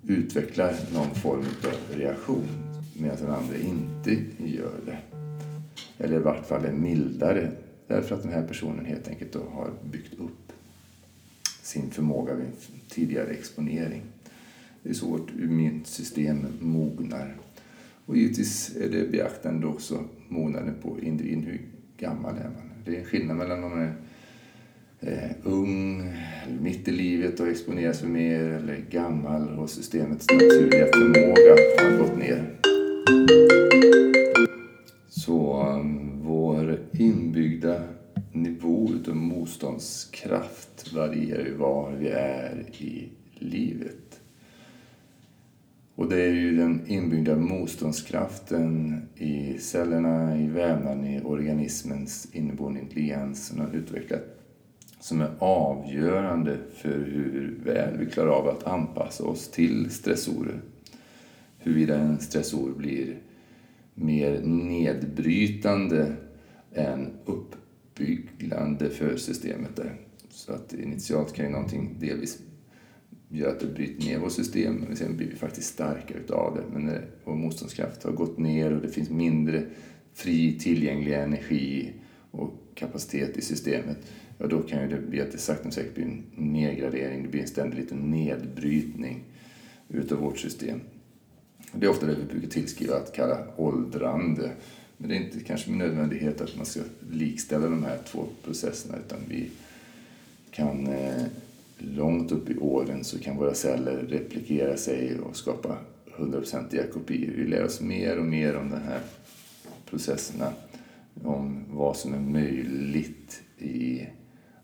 utvecklar 0.07 0.75
någon 0.95 1.15
form 1.15 1.45
av 1.65 1.99
reaktion 1.99 2.47
medan 2.99 3.17
den 3.17 3.31
andra 3.31 3.57
inte 3.57 4.11
gör 4.39 4.81
det. 4.87 4.99
Eller 5.99 6.17
i 6.17 6.23
vart 6.23 6.47
fall 6.47 6.65
är 6.65 6.73
mildare 6.73 7.51
därför 7.87 8.15
att 8.15 8.23
den 8.23 8.33
här 8.33 8.47
personen 8.47 8.85
helt 8.85 9.09
enkelt 9.09 9.33
då 9.33 9.43
har 9.53 9.71
byggt 9.93 10.15
upp 10.15 10.46
sin 11.67 11.91
förmåga 11.91 12.35
vid 12.35 12.47
tidigare 12.89 13.31
exponering. 13.31 14.03
Det 14.83 14.89
är 14.89 14.95
så 14.95 15.07
vårt 15.07 15.31
immunsystem 15.31 16.47
mognar. 16.61 17.37
Och 18.07 18.17
givetvis 18.17 18.77
är 18.77 18.89
det 18.89 19.11
beaktande 19.13 19.67
också 19.67 20.05
mognaden 20.29 20.75
på 20.83 21.01
individen. 21.01 21.43
Hur 21.43 21.61
gammal 21.99 22.37
är 22.37 22.45
man? 22.45 22.71
Det 22.85 22.97
är 22.97 22.99
en 22.99 23.05
skillnad 23.05 23.37
mellan 23.37 23.65
om 23.65 23.71
man 23.71 23.81
är 23.81 23.95
eh, 25.01 25.31
ung, 25.43 26.13
mitt 26.61 26.89
i 26.89 26.93
livet 26.93 27.41
och 27.41 27.49
exponeras 27.49 28.01
för 28.01 28.09
mer 28.09 28.41
eller 28.41 28.77
gammal 28.91 29.59
och 29.59 29.71
systemets 29.71 30.27
naturliga 30.31 30.87
förmåga 30.87 31.57
har 31.79 31.99
gått 31.99 32.19
ner. 32.19 33.66
Vi 41.17 41.31
är 41.31 41.45
ju 41.45 41.55
var 41.55 41.93
vi 41.93 42.09
är 42.09 42.65
i 42.79 43.09
livet. 43.35 44.21
Och 45.95 46.09
det 46.09 46.23
är 46.23 46.33
ju 46.33 46.57
den 46.57 46.87
inbyggda 46.87 47.37
motståndskraften 47.37 49.01
i 49.15 49.59
cellerna, 49.59 50.39
i 50.39 50.47
vävnaden, 50.47 51.05
i 51.05 51.21
organismens 51.25 52.29
inneboende 52.33 52.81
intelligens 52.81 53.47
som 53.47 53.61
har 53.61 53.75
utvecklat 53.75 54.37
som 55.01 55.21
är 55.21 55.31
avgörande 55.39 56.59
för 56.75 56.99
hur 56.99 57.59
väl 57.65 57.97
vi 57.99 58.07
klarar 58.07 58.31
av 58.31 58.49
att 58.49 58.67
anpassa 58.67 59.25
oss 59.25 59.51
till 59.51 59.91
stressorer. 59.91 60.61
Huruvida 61.59 61.99
en 61.99 62.21
stressor 62.21 62.73
blir 62.73 63.17
mer 63.95 64.41
nedbrytande 64.45 66.13
än 66.75 67.11
uppbygglande 67.25 68.91
för 68.91 69.17
systemet. 69.17 69.77
Där. 69.77 70.06
Så 70.37 70.53
att 70.53 70.73
initialt 70.73 71.33
kan 71.33 71.45
ju 71.45 71.51
någonting 71.51 71.97
delvis 72.01 72.39
göra 73.29 73.53
att 73.53 73.61
det 73.61 73.67
bryter 73.67 74.05
ner 74.05 74.19
vårt 74.19 74.33
system, 74.33 74.75
men 74.75 74.97
sen 74.97 75.17
blir 75.17 75.27
vi 75.27 75.37
faktiskt 75.37 75.75
starkare 75.75 76.19
utav 76.19 76.57
det. 76.57 76.63
Men 76.73 76.87
när 76.87 77.07
vår 77.25 77.35
motståndskraft 77.35 78.03
har 78.03 78.13
gått 78.13 78.39
ner 78.39 78.73
och 78.73 78.83
det 78.83 78.89
finns 78.89 79.11
mindre 79.11 79.63
fri 80.15 80.59
tillgänglig 80.59 81.13
energi 81.13 81.93
och 82.31 82.55
kapacitet 82.75 83.37
i 83.37 83.43
systemet, 83.43 83.99
ja 84.39 84.47
då 84.47 84.63
kan 84.63 84.83
ju 84.83 84.89
det 84.89 85.09
bli 85.09 85.21
att 85.21 85.33
det 85.33 85.39
sakta 85.39 85.63
men 85.63 85.73
säkert 85.73 85.95
blir 85.95 86.05
en 86.05 86.25
nedgradering, 86.53 87.23
det 87.23 87.29
blir 87.29 87.41
en 87.41 87.49
ständig 87.49 87.79
liten 87.79 88.11
nedbrytning 88.11 89.25
utav 89.89 90.19
vårt 90.19 90.39
system. 90.39 90.81
Det 91.73 91.87
är 91.87 91.91
ofta 91.91 92.07
det 92.07 92.15
vi 92.15 92.25
brukar 92.25 92.49
tillskriva 92.49 92.97
att 92.97 93.15
kalla 93.15 93.47
åldrande. 93.57 94.51
Men 94.97 95.09
det 95.09 95.17
är 95.17 95.21
inte 95.21 95.41
kanske 95.41 95.71
med 95.71 95.79
nödvändighet 95.79 96.41
att 96.41 96.57
man 96.57 96.67
ska 96.67 96.81
likställa 97.11 97.69
de 97.69 97.85
här 97.85 97.99
två 98.07 98.27
processerna 98.45 98.99
utan 99.07 99.19
vi 99.29 99.51
kan 100.57 100.87
eh, 100.87 101.25
långt 101.79 102.33
upp 102.33 102.51
i 102.51 102.59
åren 102.59 103.05
så 103.05 103.19
kan 103.19 103.37
våra 103.37 103.55
celler 103.55 103.97
replikera 103.97 104.77
sig 104.77 105.21
och 105.21 105.37
skapa 105.37 105.79
hundraprocentiga 106.05 106.87
kopior. 106.87 107.33
Vi 107.37 107.45
lär 107.45 107.65
oss 107.65 107.81
mer 107.81 108.19
och 108.19 108.25
mer 108.25 108.57
om 108.57 108.71
de 108.71 108.81
här 108.81 109.01
processerna, 109.91 110.53
om 111.25 111.65
vad 111.71 111.97
som 111.97 112.15
är 112.15 112.19
möjligt 112.19 113.43
i 113.59 114.07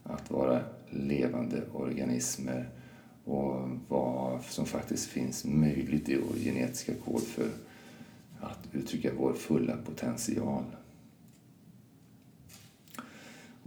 att 0.03 0.31
vara 0.31 0.61
levande 0.91 1.63
organismer 1.73 2.69
och 3.25 3.69
vad 3.89 4.43
som 4.45 4.67
faktiskt 4.67 5.07
finns 5.07 5.45
möjligt 5.45 6.09
i 6.09 6.17
vår 6.17 6.37
genetiska 6.37 6.93
kod 6.95 7.23
för 7.23 7.49
att 8.41 8.69
uttrycka 8.73 9.11
vår 9.19 9.33
fulla 9.33 9.77
potential. 9.77 10.65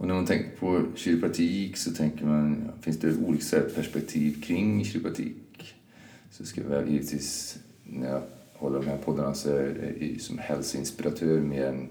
Och 0.05 0.09
när 0.09 0.15
man 0.15 0.25
tänker 0.25 0.49
på 0.59 0.85
kiropraktik 0.95 1.77
så 1.77 1.91
tänker 1.91 2.25
man, 2.25 2.71
finns 2.81 2.99
det 2.99 3.17
olika 3.17 3.59
perspektiv 3.59 4.41
kring 4.41 4.85
kiropraktik? 4.85 5.75
Så 6.31 6.45
ska 6.45 6.61
jag 6.69 6.89
givetvis, 6.89 7.57
när 7.83 8.09
jag 8.09 8.21
håller 8.53 8.79
de 8.79 8.87
här 8.87 8.97
poddarna 8.97 9.33
så 9.33 9.49
är 9.49 9.95
jag 9.99 10.21
som 10.21 10.37
hälsoinspiratör 10.37 11.39
mer 11.41 11.65
än 11.65 11.87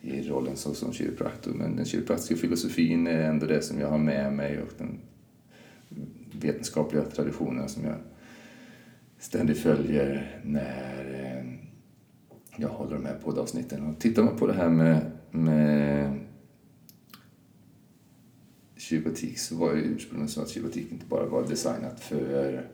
i 0.00 0.22
rollen 0.22 0.56
som, 0.56 0.74
som 0.74 0.92
kiropraktor. 0.92 1.52
Men 1.52 1.76
den 1.76 1.84
kiropraktiska 1.84 2.36
filosofin 2.36 3.06
är 3.06 3.22
ändå 3.22 3.46
det 3.46 3.62
som 3.62 3.80
jag 3.80 3.88
har 3.88 3.98
med 3.98 4.32
mig 4.32 4.62
och 4.62 4.72
den 4.78 4.98
vetenskapliga 6.40 7.04
traditionen 7.04 7.68
som 7.68 7.84
jag 7.84 7.96
ständigt 9.18 9.58
följer 9.58 10.40
när 10.44 11.14
eh, 11.24 11.52
jag 12.56 12.68
håller 12.68 12.94
de 12.94 13.04
här 13.04 13.18
poddavsnitten. 13.24 13.86
Och 13.86 13.98
tittar 13.98 14.22
man 14.22 14.36
på 14.36 14.46
det 14.46 14.54
här 14.54 14.68
med, 14.68 15.10
med 15.30 16.18
kiropraktik 18.88 19.38
så 19.38 19.56
var 19.56 19.74
ju 19.74 19.82
ursprungligen 19.82 20.28
så 20.28 20.42
att 20.42 20.48
kiropraktik 20.48 20.92
inte 20.92 21.06
bara 21.06 21.26
var 21.26 21.48
designat 21.48 22.00
för 22.00 22.66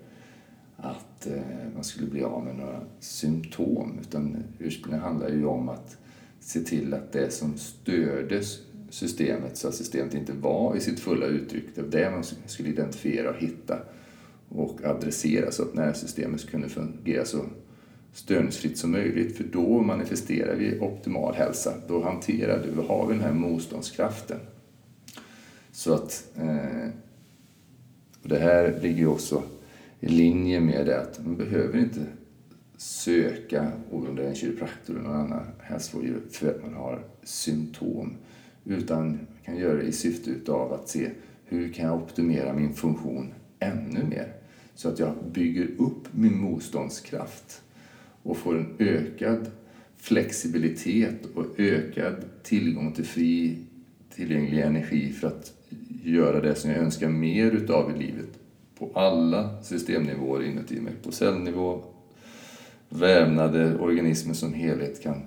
att 0.77 1.27
eh, 1.27 1.43
man 1.75 1.85
skulle 1.85 2.07
bli 2.07 2.23
av 2.23 2.45
med 2.45 2.57
några 2.57 2.81
symptom 3.01 3.99
utan 4.01 4.37
ursprungligen 4.59 5.05
handlar 5.05 5.29
ju 5.29 5.47
om 5.47 5.69
att 5.69 5.97
se 6.41 6.61
till 6.61 6.95
att 6.95 7.13
det 7.13 7.31
som 7.31 7.59
störde 7.59 8.43
systemet 8.91 9.57
så 9.57 9.69
att 9.69 9.75
systemet 9.75 10.15
inte 10.15 10.33
var 10.33 10.77
i 10.77 10.81
sitt 10.81 11.01
fulla 11.01 11.27
uttryck, 11.27 11.65
det 11.75 11.83
var 11.83 11.91
det 11.91 12.11
man 12.11 12.25
skulle 12.47 12.69
identifiera 12.69 13.31
och 13.31 13.37
hitta 13.37 13.79
och 14.49 14.85
adressera 14.85 15.51
så 15.51 15.63
att 15.63 15.75
nervsystemet 15.75 16.51
kunde 16.51 16.69
fungera 16.69 17.25
så 17.25 17.45
störningsfritt 18.13 18.79
som 18.79 18.91
möjligt 18.91 19.37
för 19.37 19.45
då 19.45 19.83
manifesterar 19.83 20.57
vi 20.57 20.81
optimal 20.81 21.35
hälsa. 21.35 21.75
Då 21.89 22.03
hanterar 22.03 22.63
du, 22.63 22.83
har 22.83 23.07
vi 23.07 23.15
den 23.15 23.23
här 23.23 23.33
motståndskraften. 23.33 24.39
Så 25.75 25.95
att 25.95 26.31
eh, 26.37 26.89
och 28.23 28.29
det 28.29 28.39
här 28.39 28.81
ligger 28.83 28.99
ju 28.99 29.07
också 29.07 29.43
i 30.01 30.09
linje 30.09 30.61
med 30.61 30.87
det 30.87 31.01
att 31.01 31.25
man 31.25 31.37
behöver 31.37 31.79
inte 31.79 32.07
söka, 32.77 33.73
om 33.91 34.17
det 34.17 34.25
är 34.25 34.29
en 34.29 34.35
kiropraktor 34.35 34.95
eller 34.95 35.09
någon 35.09 35.17
annan 35.17 35.47
hälsovårdgivare, 35.61 36.21
för 36.31 36.51
att 36.51 36.63
man 36.63 36.75
har 36.75 37.05
symptom. 37.23 38.17
Utan 38.65 39.07
man 39.07 39.19
kan 39.45 39.57
göra 39.57 39.77
det 39.77 39.83
i 39.83 39.93
syfte 39.93 40.53
av 40.53 40.73
att 40.73 40.89
se 40.89 41.11
hur 41.45 41.73
kan 41.73 41.87
jag 41.87 41.97
optimera 41.97 42.53
min 42.53 42.75
funktion 42.75 43.35
ännu 43.59 44.05
mer? 44.05 44.33
Så 44.75 44.89
att 44.89 44.99
jag 44.99 45.15
bygger 45.33 45.69
upp 45.79 46.09
min 46.11 46.39
motståndskraft 46.39 47.63
och 48.23 48.37
får 48.37 48.59
en 48.59 48.77
ökad 48.79 49.51
flexibilitet 49.97 51.27
och 51.35 51.47
ökad 51.61 52.15
tillgång 52.43 52.93
till 52.93 53.05
fri 53.05 53.59
tillgänglig 54.15 54.63
energi 54.63 55.13
för 55.13 55.27
att 55.27 55.53
göra 56.05 56.41
det 56.41 56.55
som 56.55 56.71
jag 56.71 56.79
önskar 56.79 57.09
mer 57.09 57.51
utav 57.51 57.91
i 57.97 57.99
livet 57.99 58.39
på 58.79 58.91
alla 58.95 59.63
systemnivåer 59.63 60.43
inuti 60.43 60.81
mig. 60.81 60.93
På 61.03 61.13
cellnivå, 61.13 61.85
vävnader, 62.89 63.81
organismer 63.81 64.35
som 64.35 64.53
helhet 64.53 65.03
kan 65.03 65.23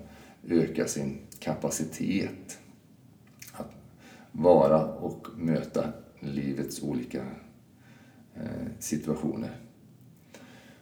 öka 0.48 0.86
sin 0.86 1.18
kapacitet 1.38 2.58
att 3.52 3.70
vara 4.32 4.84
och 4.84 5.26
möta 5.36 5.92
livets 6.20 6.82
olika 6.82 7.22
eh, 8.34 8.68
situationer. 8.78 9.50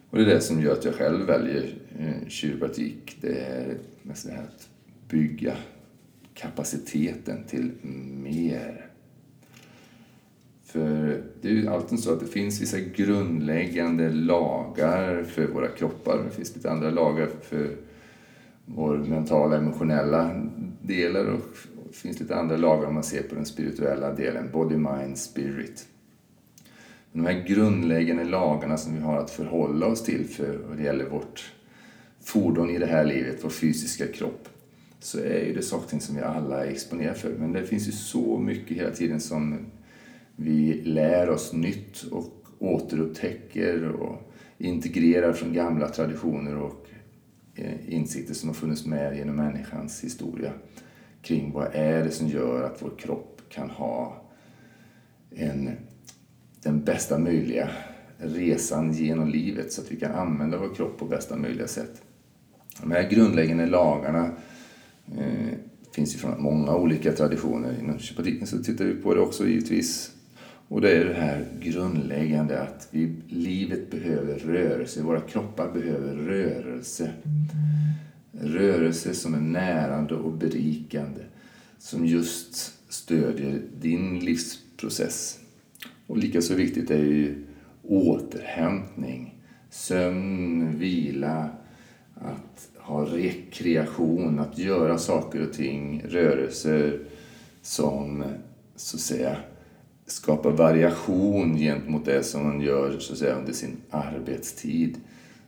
Och 0.09 0.17
det 0.17 0.23
är 0.23 0.35
det 0.35 0.41
som 0.41 0.61
gör 0.61 0.73
att 0.73 0.85
jag 0.85 0.95
själv 0.95 1.25
väljer 1.25 1.75
eh, 1.99 2.27
kiropraktik. 2.27 3.17
Det 3.21 3.39
är 3.39 3.77
nästan 4.03 4.33
att 4.37 4.69
bygga 5.09 5.57
kapaciteten 6.33 7.43
till 7.43 7.71
mer. 8.23 8.86
För 10.67 11.21
det 11.41 11.47
är 11.47 11.53
ju 11.53 11.67
alltid 11.67 11.99
så 11.99 12.13
att 12.13 12.19
det 12.19 12.25
finns 12.25 12.61
vissa 12.61 12.79
grundläggande 12.79 14.09
lagar 14.09 15.23
för 15.23 15.47
våra 15.47 15.67
kroppar. 15.67 16.23
Det 16.23 16.35
finns 16.35 16.55
lite 16.55 16.71
andra 16.71 16.89
lagar 16.89 17.29
för 17.41 17.69
vår 18.65 18.97
mentala, 18.97 19.57
emotionella 19.57 20.41
delar 20.81 21.25
och 21.25 21.41
det 21.87 21.97
finns 21.97 22.19
lite 22.19 22.35
andra 22.35 22.57
lagar 22.57 22.87
om 22.87 22.93
man 22.93 23.03
ser 23.03 23.23
på 23.23 23.35
den 23.35 23.45
spirituella 23.45 24.13
delen, 24.13 24.49
body, 24.53 24.75
mind, 24.75 25.17
spirit. 25.17 25.87
De 27.11 27.25
här 27.25 27.45
grundläggande 27.47 28.23
lagarna 28.23 28.77
som 28.77 28.95
vi 28.95 29.01
har 29.01 29.17
att 29.17 29.31
förhålla 29.31 29.85
oss 29.85 30.03
till 30.03 30.25
för 30.25 30.57
vad 30.67 30.77
det 30.77 30.83
gäller 30.83 31.05
vårt 31.05 31.53
fordon 32.23 32.69
i 32.69 32.77
det 32.77 32.85
här 32.85 33.05
livet, 33.05 33.39
vår 33.43 33.49
fysiska 33.49 34.07
kropp, 34.07 34.49
så 34.99 35.19
är 35.19 35.45
ju 35.45 35.53
det 35.53 35.61
saker 35.61 35.99
som 35.99 36.15
vi 36.15 36.21
alla 36.21 36.65
är 36.65 36.71
exponerade 36.71 37.19
för. 37.19 37.29
Men 37.29 37.53
det 37.53 37.63
finns 37.63 37.87
ju 37.87 37.91
så 37.91 38.37
mycket 38.37 38.77
hela 38.77 38.91
tiden 38.91 39.19
som 39.19 39.57
vi 40.39 40.81
lär 40.83 41.29
oss 41.29 41.53
nytt 41.53 42.03
och 42.03 42.33
återupptäcker 42.59 43.89
och 43.89 44.33
integrerar 44.57 45.33
från 45.33 45.53
gamla 45.53 45.89
traditioner 45.89 46.57
och 46.57 46.87
eh, 47.55 47.93
insikter 47.93 48.33
som 48.33 48.49
har 48.49 48.53
funnits 48.53 48.85
med 48.85 49.17
genom 49.17 49.35
människans 49.35 50.03
historia 50.03 50.53
kring 51.21 51.51
vad 51.51 51.67
är 51.73 52.03
det 52.03 52.11
som 52.11 52.27
gör 52.27 52.63
att 52.63 52.81
vår 52.81 52.91
kropp 52.97 53.41
kan 53.49 53.69
ha 53.69 54.23
en, 55.35 55.71
den 56.63 56.83
bästa 56.83 57.19
möjliga 57.19 57.69
resan 58.17 58.93
genom 58.93 59.29
livet 59.29 59.71
så 59.71 59.81
att 59.81 59.91
vi 59.91 59.95
kan 59.95 60.11
använda 60.11 60.57
vår 60.57 60.75
kropp 60.75 60.97
på 60.97 61.05
bästa 61.05 61.35
möjliga 61.35 61.67
sätt. 61.67 62.01
De 62.81 62.91
här 62.91 63.09
grundläggande 63.09 63.65
lagarna 63.65 64.31
eh, 65.17 65.57
finns 65.91 66.15
ju 66.15 66.19
från 66.19 66.41
många 66.41 66.75
olika 66.75 67.11
traditioner. 67.11 67.79
Inom 67.79 67.99
kypatiken 67.99 68.47
så 68.47 68.57
tittar 68.57 68.85
vi 68.85 68.93
på 68.93 69.13
det 69.13 69.21
också 69.21 69.47
givetvis 69.47 70.16
och 70.69 70.81
det 70.81 70.91
är 70.91 71.05
det 71.05 71.13
här 71.13 71.45
grundläggande 71.59 72.61
att 72.61 72.87
vi, 72.91 73.15
livet 73.27 73.91
behöver 73.91 74.39
rörelse, 74.39 75.03
våra 75.03 75.21
kroppar 75.21 75.71
behöver 75.71 76.15
rörelse. 76.15 77.11
Rörelse 78.31 79.13
som 79.13 79.33
är 79.33 79.39
närande 79.39 80.15
och 80.15 80.33
berikande, 80.33 81.21
som 81.79 82.05
just 82.05 82.73
stödjer 82.89 83.61
din 83.81 84.19
livsprocess. 84.19 85.39
Och 86.07 86.17
lika 86.17 86.41
så 86.41 86.53
viktigt 86.53 86.91
är 86.91 87.03
ju 87.03 87.45
återhämtning, 87.83 89.41
sömn, 89.69 90.77
vila, 90.79 91.49
att 92.15 92.69
ha 92.77 93.05
rekreation, 93.05 94.39
att 94.39 94.57
göra 94.57 94.97
saker 94.97 95.47
och 95.47 95.53
ting, 95.53 96.03
rörelser 96.09 96.99
som 97.61 98.23
så 98.75 98.97
att 98.97 99.01
säga 99.01 99.37
skapa 100.07 100.49
variation 100.49 101.57
gentemot 101.57 102.05
det 102.05 102.23
som 102.23 102.43
man 102.43 102.61
gör 102.61 102.99
så 102.99 103.13
att 103.13 103.19
säga, 103.19 103.35
under 103.35 103.53
sin 103.53 103.77
arbetstid. 103.89 104.97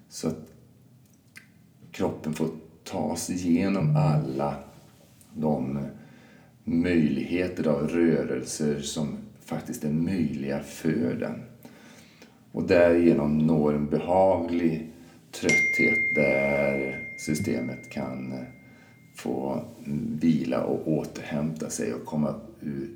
Så 0.09 0.27
att 0.27 0.53
kroppen 1.91 2.33
får 2.33 2.49
ta 2.83 3.15
sig 3.15 3.35
igenom 3.35 3.95
alla 3.95 4.55
de 5.33 5.79
möjligheter 6.63 7.67
av 7.67 7.87
rörelser 7.87 8.79
som 8.79 9.17
faktiskt 9.45 9.83
är 9.83 9.91
möjliga 9.91 10.59
för 10.59 11.15
den. 11.19 11.43
Och 12.51 12.63
därigenom 12.63 13.37
når 13.37 13.73
en 13.73 13.89
behaglig 13.89 14.87
trötthet 15.31 16.15
där 16.15 16.99
systemet 17.17 17.89
kan 17.89 18.33
få 19.19 19.61
vila 20.19 20.63
och 20.63 20.87
återhämta 20.87 21.69
sig 21.69 21.93
och 21.93 22.05
komma 22.05 22.35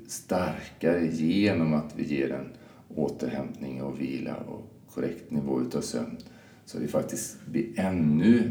starkare 0.06 1.06
genom 1.06 1.74
att 1.74 1.94
vi 1.96 2.16
ger 2.16 2.28
den 2.28 2.48
återhämtning 2.94 3.82
och 3.82 4.00
vila 4.00 4.34
och 4.36 4.70
korrekt 4.94 5.30
nivå 5.30 5.60
utav 5.60 5.80
sömn. 5.80 6.16
Så 6.64 6.78
vi 6.78 6.88
faktiskt 6.88 7.46
blir 7.46 7.80
ännu 7.80 8.50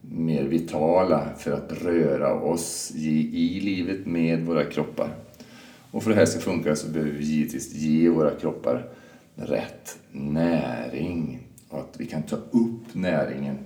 mer 0.00 0.44
vitala 0.44 1.28
för 1.38 1.52
att 1.52 1.72
röra 1.82 2.34
oss 2.34 2.92
i, 2.96 3.60
livet 3.60 4.06
med 4.06 4.46
våra 4.46 4.64
kroppar. 4.64 5.14
Och 5.90 6.02
för 6.02 6.10
att 6.10 6.16
det 6.16 6.20
här 6.20 6.26
ska 6.26 6.40
funka 6.40 6.76
så 6.76 6.88
behöver 6.88 7.12
vi 7.12 7.24
givetvis 7.24 7.74
ge 7.74 8.08
våra 8.08 8.30
kroppar 8.30 8.88
rätt 9.34 9.98
näring 10.12 11.48
och 11.68 11.78
att 11.78 11.94
vi 11.98 12.06
kan 12.06 12.22
ta 12.22 12.36
upp 12.36 12.94
näringen 12.94 13.58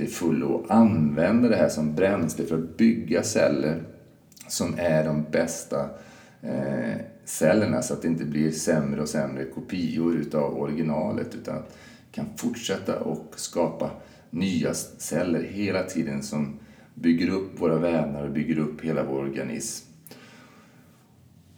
till 0.00 0.08
fullo 0.08 0.46
och 0.46 0.74
använder 0.74 1.50
det 1.50 1.56
här 1.56 1.68
som 1.68 1.94
bränsle 1.94 2.46
för 2.46 2.58
att 2.58 2.76
bygga 2.76 3.22
celler 3.22 3.82
som 4.48 4.74
är 4.78 5.04
de 5.04 5.24
bästa 5.30 5.90
eh, 6.42 6.96
cellerna 7.24 7.82
så 7.82 7.94
att 7.94 8.02
det 8.02 8.08
inte 8.08 8.24
blir 8.24 8.50
sämre 8.50 9.02
och 9.02 9.08
sämre 9.08 9.44
kopior 9.44 10.16
utav 10.16 10.58
originalet 10.58 11.34
utan 11.34 11.62
kan 12.12 12.26
fortsätta 12.36 13.00
och 13.00 13.34
skapa 13.36 13.90
nya 14.30 14.74
celler 14.74 15.42
hela 15.42 15.82
tiden 15.82 16.22
som 16.22 16.58
bygger 16.94 17.28
upp 17.30 17.60
våra 17.60 17.78
vävnader 17.78 18.26
och 18.26 18.32
bygger 18.32 18.58
upp 18.58 18.80
hela 18.84 19.04
vår 19.04 19.18
organism. 19.18 19.86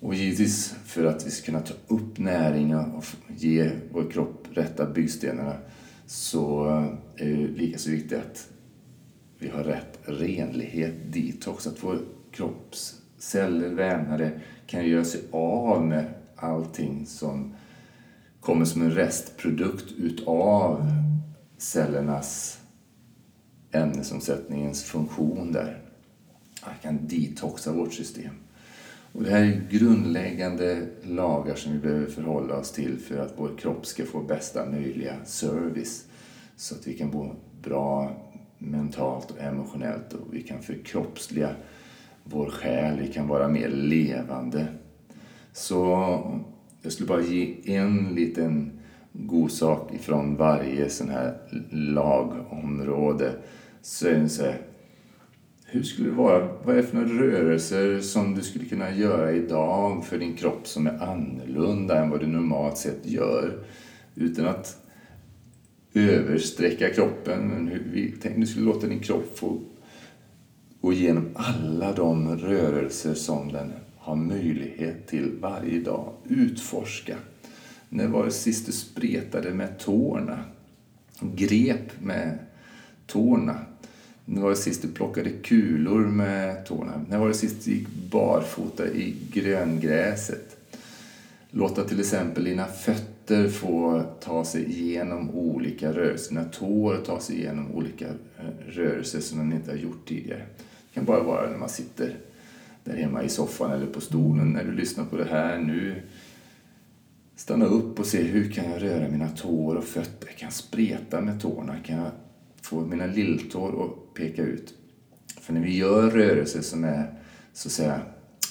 Och 0.01 0.15
givetvis 0.15 0.75
för 0.85 1.05
att 1.05 1.27
vi 1.27 1.31
ska 1.31 1.47
kunna 1.47 1.61
ta 1.61 1.75
upp 1.89 2.19
näringen 2.19 2.93
och 2.93 3.05
ge 3.37 3.71
vår 3.93 4.11
kropp 4.11 4.47
rätta 4.51 4.87
byggstenarna 4.87 5.57
så 6.12 6.66
är 7.16 7.26
det 7.26 7.47
lika 7.47 7.78
så 7.78 7.90
viktigt 7.90 8.19
att 8.19 8.49
vi 9.38 9.49
har 9.49 9.64
rätt 9.64 9.99
renlighet 10.04 10.95
detox. 11.12 11.66
Att 11.66 11.85
vår 11.85 11.99
kroppsceller, 12.33 13.69
vävnader 13.69 14.42
kan 14.66 14.87
göra 14.87 15.04
sig 15.04 15.21
av 15.31 15.87
med 15.87 16.14
allting 16.37 17.07
som 17.07 17.54
kommer 18.40 18.64
som 18.64 18.83
en 18.83 18.90
restprodukt 18.90 19.92
utav 19.92 20.87
cellernas 21.59 22.61
ämnesomsättningens 23.71 24.85
funktion 24.85 25.52
där. 25.52 25.83
Man 26.66 26.75
kan 26.83 27.09
detoxa 27.09 27.73
vårt 27.73 27.92
system. 27.92 28.35
Och 29.12 29.23
det 29.23 29.31
här 29.31 29.42
är 29.42 29.69
grundläggande 29.71 30.87
lagar 31.02 31.54
som 31.54 31.73
vi 31.73 31.78
behöver 31.78 32.07
förhålla 32.07 32.57
oss 32.57 32.73
till 32.73 32.99
för 32.99 33.19
att 33.19 33.35
vår 33.37 33.50
kropp 33.59 33.87
ska 33.87 34.04
få 34.04 34.21
bästa 34.21 34.66
möjliga 34.66 35.25
service. 35.25 36.07
Så 36.57 36.75
att 36.75 36.87
vi 36.87 36.95
kan 36.95 37.11
må 37.11 37.35
bra 37.62 38.16
mentalt 38.59 39.31
och 39.31 39.40
emotionellt 39.40 40.12
och 40.12 40.35
vi 40.35 40.42
kan 40.42 40.62
förkroppsliga 40.62 41.50
vår 42.25 42.50
själ, 42.50 42.99
vi 43.00 43.12
kan 43.12 43.28
vara 43.28 43.49
mer 43.49 43.69
levande. 43.69 44.66
Så 45.52 45.87
jag 46.83 46.92
skulle 46.92 47.09
bara 47.09 47.23
ge 47.23 47.76
en 47.76 48.14
liten 48.14 48.71
god 49.12 49.52
sak 49.52 49.95
ifrån 49.95 50.37
varje 50.37 50.90
sån 50.90 51.09
här 51.09 51.37
lagområde. 51.71 53.33
Så 53.83 54.09
är 54.09 54.14
det 54.14 54.28
så 54.28 54.42
här, 54.42 54.61
hur 55.73 55.82
skulle 55.82 56.08
det 56.08 56.15
vara, 56.15 56.49
vad 56.65 56.75
är 56.75 56.82
det 56.82 56.87
för 56.87 56.97
några 56.97 57.23
rörelser 57.23 58.00
som 58.00 58.35
du 58.35 58.43
skulle 58.43 58.65
kunna 58.65 58.95
göra 58.95 59.32
idag 59.32 60.04
för 60.04 60.19
din 60.19 60.37
kropp 60.37 60.67
som 60.67 60.87
är 60.87 61.02
annorlunda 61.02 62.02
än 62.02 62.11
vad 62.11 62.21
du 62.21 62.26
normalt 62.26 62.78
sett 62.78 63.06
gör? 63.06 63.65
Utan 64.15 64.47
att 64.47 64.78
översträcka 65.95 66.91
kroppen. 66.91 67.49
Men 67.49 67.69
hur, 67.69 68.15
tänk 68.23 68.37
du 68.37 68.47
skulle 68.47 68.67
låta 68.67 68.87
din 68.87 69.00
kropp 69.00 69.39
få 69.39 69.61
gå 70.80 70.93
igenom 70.93 71.28
alla 71.35 71.93
de 71.93 72.37
rörelser 72.37 73.15
som 73.15 73.52
den 73.52 73.73
har 73.97 74.17
möjlighet 74.17 75.06
till 75.06 75.32
varje 75.41 75.80
dag. 75.80 76.13
Utforska. 76.28 77.17
När 77.89 78.08
var 78.08 78.25
det 78.25 78.30
sist 78.30 78.67
du 78.67 78.73
spretade 78.73 79.54
med 79.54 79.78
tårna? 79.78 80.39
Grep 81.21 82.00
med 82.00 82.39
tårna? 83.06 83.56
När 84.25 84.43
var 84.43 84.50
det 84.50 84.56
sist 84.56 84.82
du 84.82 84.89
plockade 84.89 85.30
kulor 85.30 86.06
med 86.06 86.67
tårna? 86.67 87.04
När 87.08 87.19
var 87.19 87.28
det 87.28 87.35
sist 87.35 87.65
du 87.65 87.71
gick 87.71 87.89
barfota 87.89 88.87
i 88.87 89.17
gröngräset? 89.32 90.56
Låta 91.50 91.85
till 91.85 92.00
exempel 92.00 92.45
dina 92.45 92.67
fötter 92.67 93.49
få 93.49 94.02
ta 94.21 94.45
sig 94.45 94.65
igenom 94.65 95.30
olika 95.30 95.93
rörelser, 95.93 96.35
dina 96.35 96.45
tår 96.45 96.97
ta 96.97 97.21
sig 97.21 97.37
igenom 97.37 97.73
olika 97.73 98.06
eh, 98.08 98.69
rörelser 98.69 99.21
som 99.21 99.39
de 99.39 99.52
inte 99.52 99.71
har 99.71 99.78
gjort 99.78 100.08
tidigare. 100.08 100.43
Det 100.56 100.95
kan 100.95 101.04
bara 101.04 101.23
vara 101.23 101.50
när 101.50 101.58
man 101.58 101.69
sitter 101.69 102.17
där 102.85 102.97
hemma 102.97 103.23
i 103.23 103.28
soffan 103.28 103.73
eller 103.73 103.87
på 103.87 104.00
stolen 104.00 104.52
när 104.52 104.65
du 104.65 104.73
lyssnar 104.73 105.04
på 105.04 105.17
det 105.17 105.25
här 105.25 105.58
nu. 105.58 106.02
Stanna 107.37 107.65
upp 107.65 107.99
och 107.99 108.06
se 108.06 108.23
hur 108.23 108.50
kan 108.52 108.71
jag 108.71 108.82
röra 108.82 109.08
mina 109.08 109.28
tår 109.28 109.75
och 109.75 109.85
fötter? 109.85 110.28
Kan 110.28 110.47
jag 110.47 110.52
spreta 110.52 111.21
med 111.21 111.41
tårna? 111.41 111.76
Kan 111.85 111.97
jag 111.97 112.11
få 112.73 112.80
mina 112.80 113.06
lilltår 113.06 113.85
att 113.85 114.15
peka 114.15 114.43
ut? 114.43 114.75
För 115.41 115.52
när 115.52 115.61
vi 115.61 115.76
gör 115.76 116.11
rörelser 116.11 116.61
som 116.61 116.85
är 116.85 117.15
så 117.52 117.69
att 117.69 117.73
säga 117.73 118.00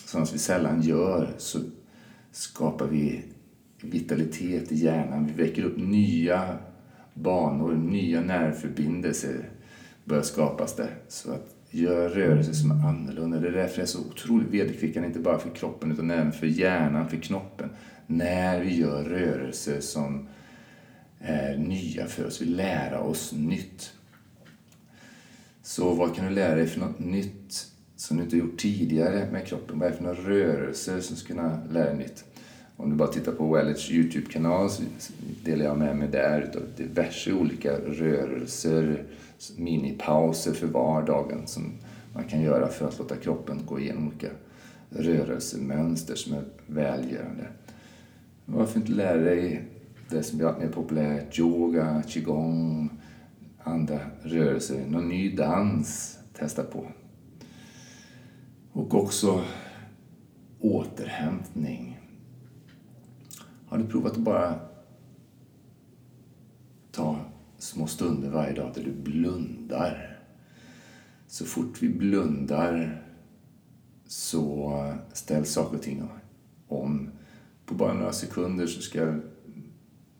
sådana 0.06 0.26
som 0.26 0.34
vi 0.34 0.40
sällan 0.40 0.82
gör 0.82 1.34
så 1.38 1.60
skapar 2.32 2.88
vi 2.88 3.24
vitalitet 3.82 4.72
i 4.72 4.76
hjärnan. 4.76 5.26
Vi 5.26 5.44
väcker 5.44 5.64
upp 5.64 5.78
nya 5.78 6.58
banor, 7.14 7.74
nya 7.74 8.22
nervförbindelser 8.22 9.50
börjar 10.06 10.24
skapas 10.24 10.76
där. 10.76 10.96
Så 11.08 11.32
att 11.32 11.56
gör 11.70 12.10
rörelser 12.10 12.54
som 12.54 12.72
är 12.72 12.88
annorlunda. 12.88 13.40
Det 13.40 13.48
är 13.48 13.52
därför 13.52 13.76
det 13.76 13.82
är 13.82 13.86
så 13.86 14.00
otroligt 14.00 14.48
vederkvickande, 14.48 15.08
inte 15.08 15.20
bara 15.20 15.40
för 15.40 15.50
kroppen 15.50 15.92
utan 15.92 16.12
även 16.12 16.32
för 16.32 16.48
hjärnan, 16.48 17.10
för 17.10 17.18
knoppen. 17.18 17.70
När 18.08 18.62
vi 18.62 18.76
gör 18.76 19.04
rörelser 19.04 19.80
som 19.80 20.28
är 21.20 21.58
nya 21.58 22.06
för 22.06 22.26
oss, 22.26 22.42
vi 22.42 22.46
lär 22.46 22.98
oss 22.98 23.34
nytt. 23.34 23.94
Så 25.72 25.94
vad 25.94 26.16
kan 26.16 26.26
du 26.26 26.32
lära 26.32 26.56
dig 26.56 26.68
för 26.68 26.80
något 26.80 27.00
nytt 27.00 27.68
som 27.96 28.18
du 28.18 28.24
inte 28.24 28.38
gjort 28.38 28.58
tidigare 28.58 29.28
med 29.32 29.48
kroppen? 29.48 29.80
Vad 29.80 29.88
är 29.88 29.92
det 29.92 29.98
för 29.98 30.04
några 30.04 30.22
rörelser 30.22 31.00
som 31.00 31.16
ska 31.16 31.28
kunna 31.28 31.60
lära 31.70 31.86
dig 31.86 31.98
nytt? 31.98 32.24
Om 32.78 32.90
du 32.90 32.96
bara 32.96 33.08
tittar 33.08 33.32
på 33.32 33.54
Wellets 33.54 33.92
Youtube-kanal 33.92 34.70
så 34.70 34.84
delar 35.44 35.66
jag 35.66 35.78
med 35.78 35.96
mig 35.96 36.08
där 36.08 36.42
utav 36.42 36.62
diverse 36.78 37.34
olika 37.34 37.72
rörelser, 37.72 39.04
minipauser 39.58 40.54
för 40.54 40.68
vardagen 40.68 41.48
som 41.48 41.72
man 42.14 42.24
kan 42.24 42.42
göra 42.42 42.68
för 42.68 42.88
att 42.88 43.00
låta 43.00 43.16
kroppen 43.16 43.60
gå 43.66 43.80
igenom 43.80 44.08
olika 44.08 44.30
rörelsemönster 44.90 46.16
som 46.16 46.34
är 46.34 46.44
välgörande. 46.68 47.48
Varför 48.46 48.80
inte 48.80 48.92
lära 48.92 49.22
dig 49.22 49.64
det 50.10 50.24
som 50.24 50.38
blir 50.38 50.48
allt 50.48 50.60
mer 50.60 50.68
populärt, 50.68 51.40
yoga, 51.40 52.04
qigong, 52.08 52.90
andra 53.64 54.00
rörelser, 54.22 54.86
någon 54.88 55.10
ny 55.10 55.36
dans, 55.36 56.20
testa 56.34 56.64
på. 56.64 56.86
Och 58.72 58.96
också 58.96 59.44
återhämtning. 60.60 62.00
Har 63.68 63.78
du 63.78 63.88
provat 63.88 64.12
att 64.12 64.18
bara 64.18 64.60
ta 66.92 67.20
små 67.58 67.88
stunder 67.88 68.30
varje 68.30 68.54
dag 68.54 68.72
där 68.76 68.84
du 68.84 68.92
blundar? 68.92 70.20
Så 71.28 71.46
fort 71.46 71.82
vi 71.82 71.90
blundar 71.90 73.04
så 74.06 74.74
ställs 75.14 75.52
saker 75.54 75.78
och 75.78 75.84
ting 75.84 76.10
om. 76.68 77.10
På 77.66 77.76
bara 77.76 77.94
några 77.94 78.14
sekunder 78.14 78.68
så 78.68 78.82
ska 78.82 79.16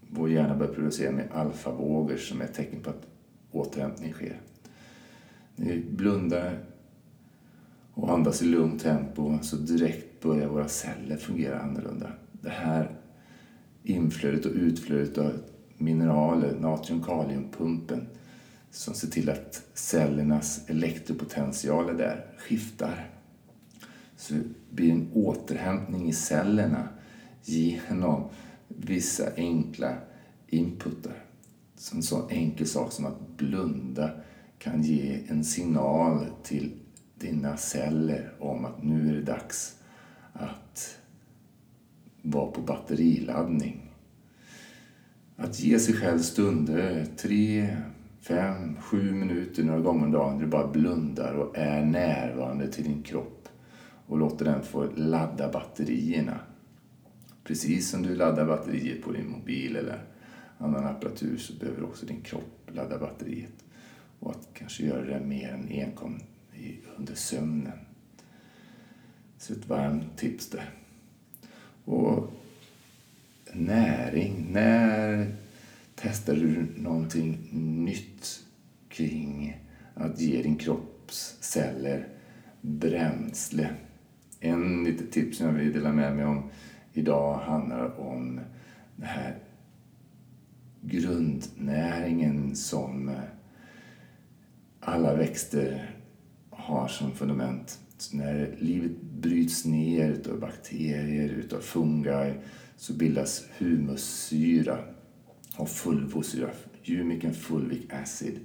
vår 0.10 0.30
hjärna 0.30 0.56
börja 0.56 0.74
producera 0.74 1.12
med 1.12 1.32
alfavågor 1.32 2.18
som 2.18 2.42
är 2.42 2.46
ett 2.46 2.54
tecken 2.54 2.82
på 2.82 2.90
att 2.90 3.08
återhämtning 3.52 4.14
sker. 4.14 4.42
När 5.56 5.66
vi 5.66 5.84
blundar 5.92 6.60
och 7.94 8.12
andas 8.12 8.42
i 8.42 8.46
lugnt 8.46 8.84
tempo 8.84 9.40
så 9.42 9.56
direkt 9.56 10.24
börjar 10.24 10.48
våra 10.48 10.68
celler 10.68 11.18
fungera 11.18 11.60
annorlunda. 11.60 12.12
Det 12.32 12.50
här 12.50 12.92
inflödet 13.84 14.46
och 14.46 14.56
utflödet 14.56 15.18
av 15.18 15.34
mineraler, 15.78 16.56
natrium-kaliumpumpen, 16.60 18.08
som 18.72 18.94
ser 18.94 19.08
till 19.08 19.30
att 19.30 19.64
cellernas 19.74 20.70
elektropotentialer 20.70 21.94
där 21.94 22.26
skiftar. 22.38 23.10
Så 24.16 24.34
det 24.34 24.44
blir 24.70 24.92
en 24.92 25.12
återhämtning 25.14 26.10
i 26.10 26.14
cellerna 26.14 26.88
genom 27.44 28.30
vissa 28.68 29.24
enkla 29.36 29.96
inputar. 30.48 31.24
En 31.94 32.04
sån 32.04 32.30
enkel 32.30 32.68
sak 32.68 32.92
som 32.92 33.06
att 33.06 33.38
blunda 33.38 34.12
kan 34.60 34.84
ge 34.84 35.20
en 35.28 35.44
signal 35.44 36.26
till 36.44 36.72
dina 37.20 37.58
celler 37.58 38.34
om 38.40 38.66
att 38.66 38.84
nu 38.84 39.10
är 39.10 39.14
det 39.14 39.22
dags 39.22 39.76
att 40.34 40.98
vara 42.22 42.52
på 42.52 42.62
batteriladdning. 42.62 43.92
Att 45.36 45.60
ge 45.60 45.80
sig 45.80 45.96
själv 45.96 46.20
stunder, 46.20 47.06
tre, 47.18 47.78
fem, 48.22 48.78
sju 48.82 49.12
minuter 49.12 49.64
några 49.64 49.80
gånger 49.80 50.06
om 50.06 50.12
dagen, 50.12 50.38
där 50.38 50.46
du 50.46 50.52
bara 50.52 50.68
blundar 50.68 51.34
och 51.34 51.58
är 51.58 51.86
närvarande 51.86 52.68
till 52.68 52.84
din 52.84 53.04
kropp 53.04 53.50
och 54.08 54.18
låter 54.18 54.46
den 54.46 54.64
få 54.64 54.88
ladda 54.96 55.52
batterierna. 55.52 56.40
Precis 57.44 57.90
som 57.90 58.04
du 58.04 58.16
laddar 58.16 58.46
batteriet 58.46 59.04
på 59.04 59.12
din 59.12 59.30
mobil 59.30 59.76
eller 59.76 60.11
annan 60.62 60.86
apparatur 60.86 61.38
så 61.38 61.54
behöver 61.54 61.84
också 61.84 62.06
din 62.06 62.22
kropp 62.22 62.70
ladda 62.74 62.98
batteriet. 62.98 63.64
Och 64.20 64.32
att 64.32 64.48
kanske 64.54 64.86
göra 64.86 65.06
det 65.06 65.26
mer 65.26 65.50
än 65.50 65.70
enkom 65.70 66.20
under 66.98 67.16
sömnen. 67.16 67.80
Så 69.38 69.54
ett 69.54 69.68
varmt 69.68 70.18
tips 70.18 70.50
där. 70.50 70.70
Och 71.86 72.32
näring. 73.54 74.48
När 74.52 75.36
testar 75.96 76.36
du 76.36 76.66
någonting 76.78 77.38
nytt 77.86 78.46
kring 78.90 79.58
att 79.94 80.20
ge 80.20 80.42
din 80.42 80.56
kropps 80.56 81.38
celler 81.40 82.08
bränsle? 82.62 83.70
En 84.40 84.84
litet 84.84 85.12
tips 85.12 85.38
som 85.38 85.48
jag 85.48 85.54
vill 85.54 85.74
dela 85.74 85.92
med 85.92 86.16
mig 86.16 86.26
om 86.26 86.50
idag 86.94 87.40
handlar 87.40 88.00
om 88.00 88.40
det 88.96 89.06
här 89.06 89.36
grundnäringen 90.82 92.56
som 92.56 93.10
eh, 93.10 93.16
alla 94.80 95.16
växter 95.16 95.96
har 96.50 96.88
som 96.88 97.12
fundament. 97.12 97.80
Så 97.98 98.18
när 98.18 98.56
livet 98.60 99.02
bryts 99.02 99.66
ner 99.66 100.10
utav 100.10 100.40
bakterier, 100.40 101.30
utav 101.30 101.60
fungi, 101.60 102.34
så 102.78 102.94
bildas 102.94 103.46
humussyra 103.58 104.80
och 105.58 105.70
fulvosyra, 105.70 106.50
humic 106.84 107.26
and 107.26 107.36
fulvic 107.36 107.82
acid. 107.90 108.40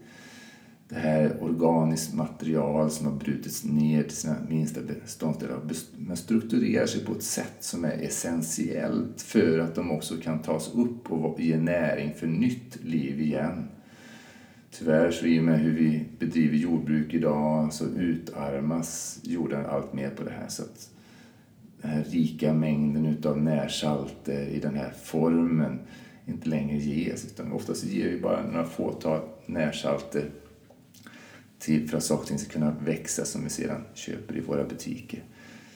Det 0.88 0.94
här 0.94 1.42
organiskt 1.42 2.14
material 2.14 2.90
som 2.90 3.06
har 3.06 3.12
brutits 3.12 3.64
ner 3.64 4.02
till 4.02 4.16
sina 4.16 4.36
minsta 4.48 4.80
beståndsdelar 4.80 5.60
men 5.96 6.16
strukturerar 6.16 6.86
sig 6.86 7.04
på 7.04 7.12
ett 7.12 7.22
sätt 7.22 7.56
som 7.60 7.84
är 7.84 8.02
essentiellt 8.02 9.22
för 9.22 9.58
att 9.58 9.74
de 9.74 9.90
också 9.90 10.16
kan 10.16 10.42
tas 10.42 10.74
upp 10.74 11.12
och 11.12 11.40
ge 11.40 11.56
näring 11.56 12.14
för 12.14 12.26
nytt 12.26 12.84
liv 12.84 13.20
igen. 13.20 13.68
Tyvärr 14.70 15.10
så 15.10 15.26
i 15.26 15.40
och 15.40 15.44
med 15.44 15.60
hur 15.60 15.72
vi 15.72 16.04
bedriver 16.18 16.56
jordbruk 16.56 17.14
idag 17.14 17.72
så 17.72 17.84
utarmas 17.84 19.20
jorden 19.22 19.66
allt 19.66 19.92
mer 19.92 20.10
på 20.10 20.24
det 20.24 20.30
här. 20.30 20.48
Så 20.48 20.62
att 20.62 20.90
den 21.82 21.90
här 21.90 22.04
rika 22.04 22.54
mängden 22.54 23.06
utav 23.06 23.42
närsalter 23.42 24.46
i 24.46 24.58
den 24.60 24.74
här 24.74 24.92
formen 25.02 25.78
inte 26.26 26.48
längre 26.48 26.76
ges. 26.76 27.24
Utan 27.24 27.52
oftast 27.52 27.84
ger 27.84 28.10
vi 28.10 28.20
bara 28.20 28.46
några 28.46 28.64
fåtal 28.64 29.20
närsalter 29.46 30.30
till 31.66 31.88
för 31.88 31.96
att 31.96 32.04
saker 32.04 32.22
och 32.22 32.28
ting 32.28 32.38
ska 32.38 32.52
kunna 32.52 32.70
växa 32.70 33.24
som 33.24 33.44
vi 33.44 33.50
sedan 33.50 33.84
köper 33.94 34.36
i 34.36 34.40
våra 34.40 34.64
butiker. 34.64 35.22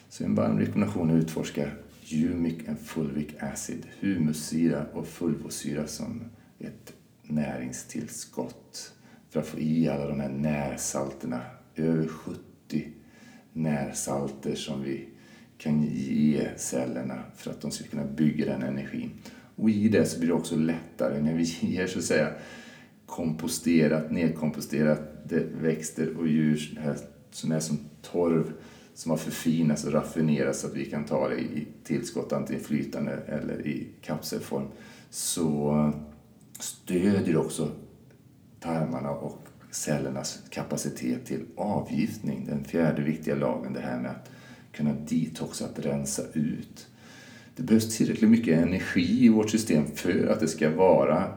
Så 0.08 0.24
en 0.24 0.34
varm 0.34 0.58
rekommendation 0.58 1.10
att 1.10 1.24
utforska 1.24 1.70
humic 2.10 2.68
and 2.68 2.78
fulvic 2.78 3.28
acid, 3.38 3.86
humussyra 4.00 4.86
och 4.92 5.06
fulvosyra 5.06 5.86
som 5.86 6.24
ett 6.58 6.92
näringstillskott 7.22 8.92
för 9.30 9.40
att 9.40 9.46
få 9.46 9.58
i 9.58 9.88
alla 9.88 10.06
de 10.06 10.20
här 10.20 10.28
närsalterna. 10.28 11.40
Över 11.76 12.08
70 12.08 12.40
närsalter 13.52 14.54
som 14.54 14.82
vi 14.82 15.08
kan 15.58 15.82
ge 15.82 16.48
cellerna 16.56 17.22
för 17.36 17.50
att 17.50 17.60
de 17.60 17.70
ska 17.70 17.84
kunna 17.84 18.04
bygga 18.04 18.46
den 18.46 18.62
energin. 18.62 19.10
Och 19.56 19.70
i 19.70 19.88
det 19.88 20.06
så 20.06 20.18
blir 20.18 20.28
det 20.28 20.34
också 20.34 20.56
lättare 20.56 21.20
när 21.20 21.34
vi 21.34 21.42
ger 21.42 21.86
så 21.86 21.98
att 21.98 22.04
säga 22.04 22.32
komposterat, 23.06 24.10
nedkomposterat 24.10 25.09
det 25.30 25.46
växter 25.60 26.16
och 26.16 26.28
djur 26.28 26.80
som 27.30 27.52
är 27.52 27.60
som 27.60 27.78
torv 28.02 28.52
som 28.94 29.10
har 29.10 29.18
förfinats 29.18 29.84
och 29.84 29.92
raffinerats 29.92 30.60
så 30.60 30.66
att 30.66 30.76
vi 30.76 30.84
kan 30.84 31.04
ta 31.04 31.28
det 31.28 31.40
i 31.40 31.66
tillskott 31.84 32.32
antingen 32.32 32.64
flytande 32.64 33.12
eller 33.12 33.66
i 33.66 33.88
kapselform 34.02 34.66
så 35.10 35.70
eh, 35.70 36.00
stödjer 36.60 37.36
också 37.36 37.70
tarmarna 38.60 39.10
och 39.10 39.42
cellernas 39.70 40.42
kapacitet 40.50 41.26
till 41.26 41.44
avgiftning. 41.56 42.46
Den 42.46 42.64
fjärde 42.64 43.02
viktiga 43.02 43.34
lagen, 43.34 43.72
det 43.72 43.80
här 43.80 44.00
med 44.00 44.10
att 44.10 44.30
kunna 44.72 44.92
detoxa, 44.92 45.64
att 45.64 45.78
rensa 45.78 46.22
ut. 46.32 46.86
Det 47.56 47.62
behövs 47.62 47.96
tillräckligt 47.96 48.30
mycket 48.30 48.58
energi 48.58 49.24
i 49.24 49.28
vårt 49.28 49.50
system 49.50 49.86
för 49.94 50.26
att 50.26 50.40
det 50.40 50.48
ska 50.48 50.70
vara 50.70 51.32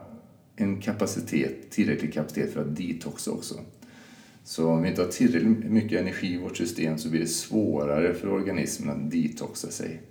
en 0.55 0.81
kapacitet, 0.81 1.71
tillräcklig 1.71 2.13
kapacitet 2.13 2.53
för 2.53 2.61
att 2.61 2.75
detoxa 2.75 3.31
också. 3.31 3.59
Så 4.43 4.69
om 4.69 4.81
vi 4.81 4.89
inte 4.89 5.01
har 5.01 5.09
tillräckligt 5.09 5.71
mycket 5.71 6.01
energi 6.01 6.33
i 6.33 6.37
vårt 6.37 6.57
system 6.57 6.97
så 6.97 7.09
blir 7.09 7.21
det 7.21 7.27
svårare 7.27 8.13
för 8.13 8.29
organismen 8.29 9.05
att 9.05 9.11
detoxa 9.11 9.71
sig. 9.71 10.01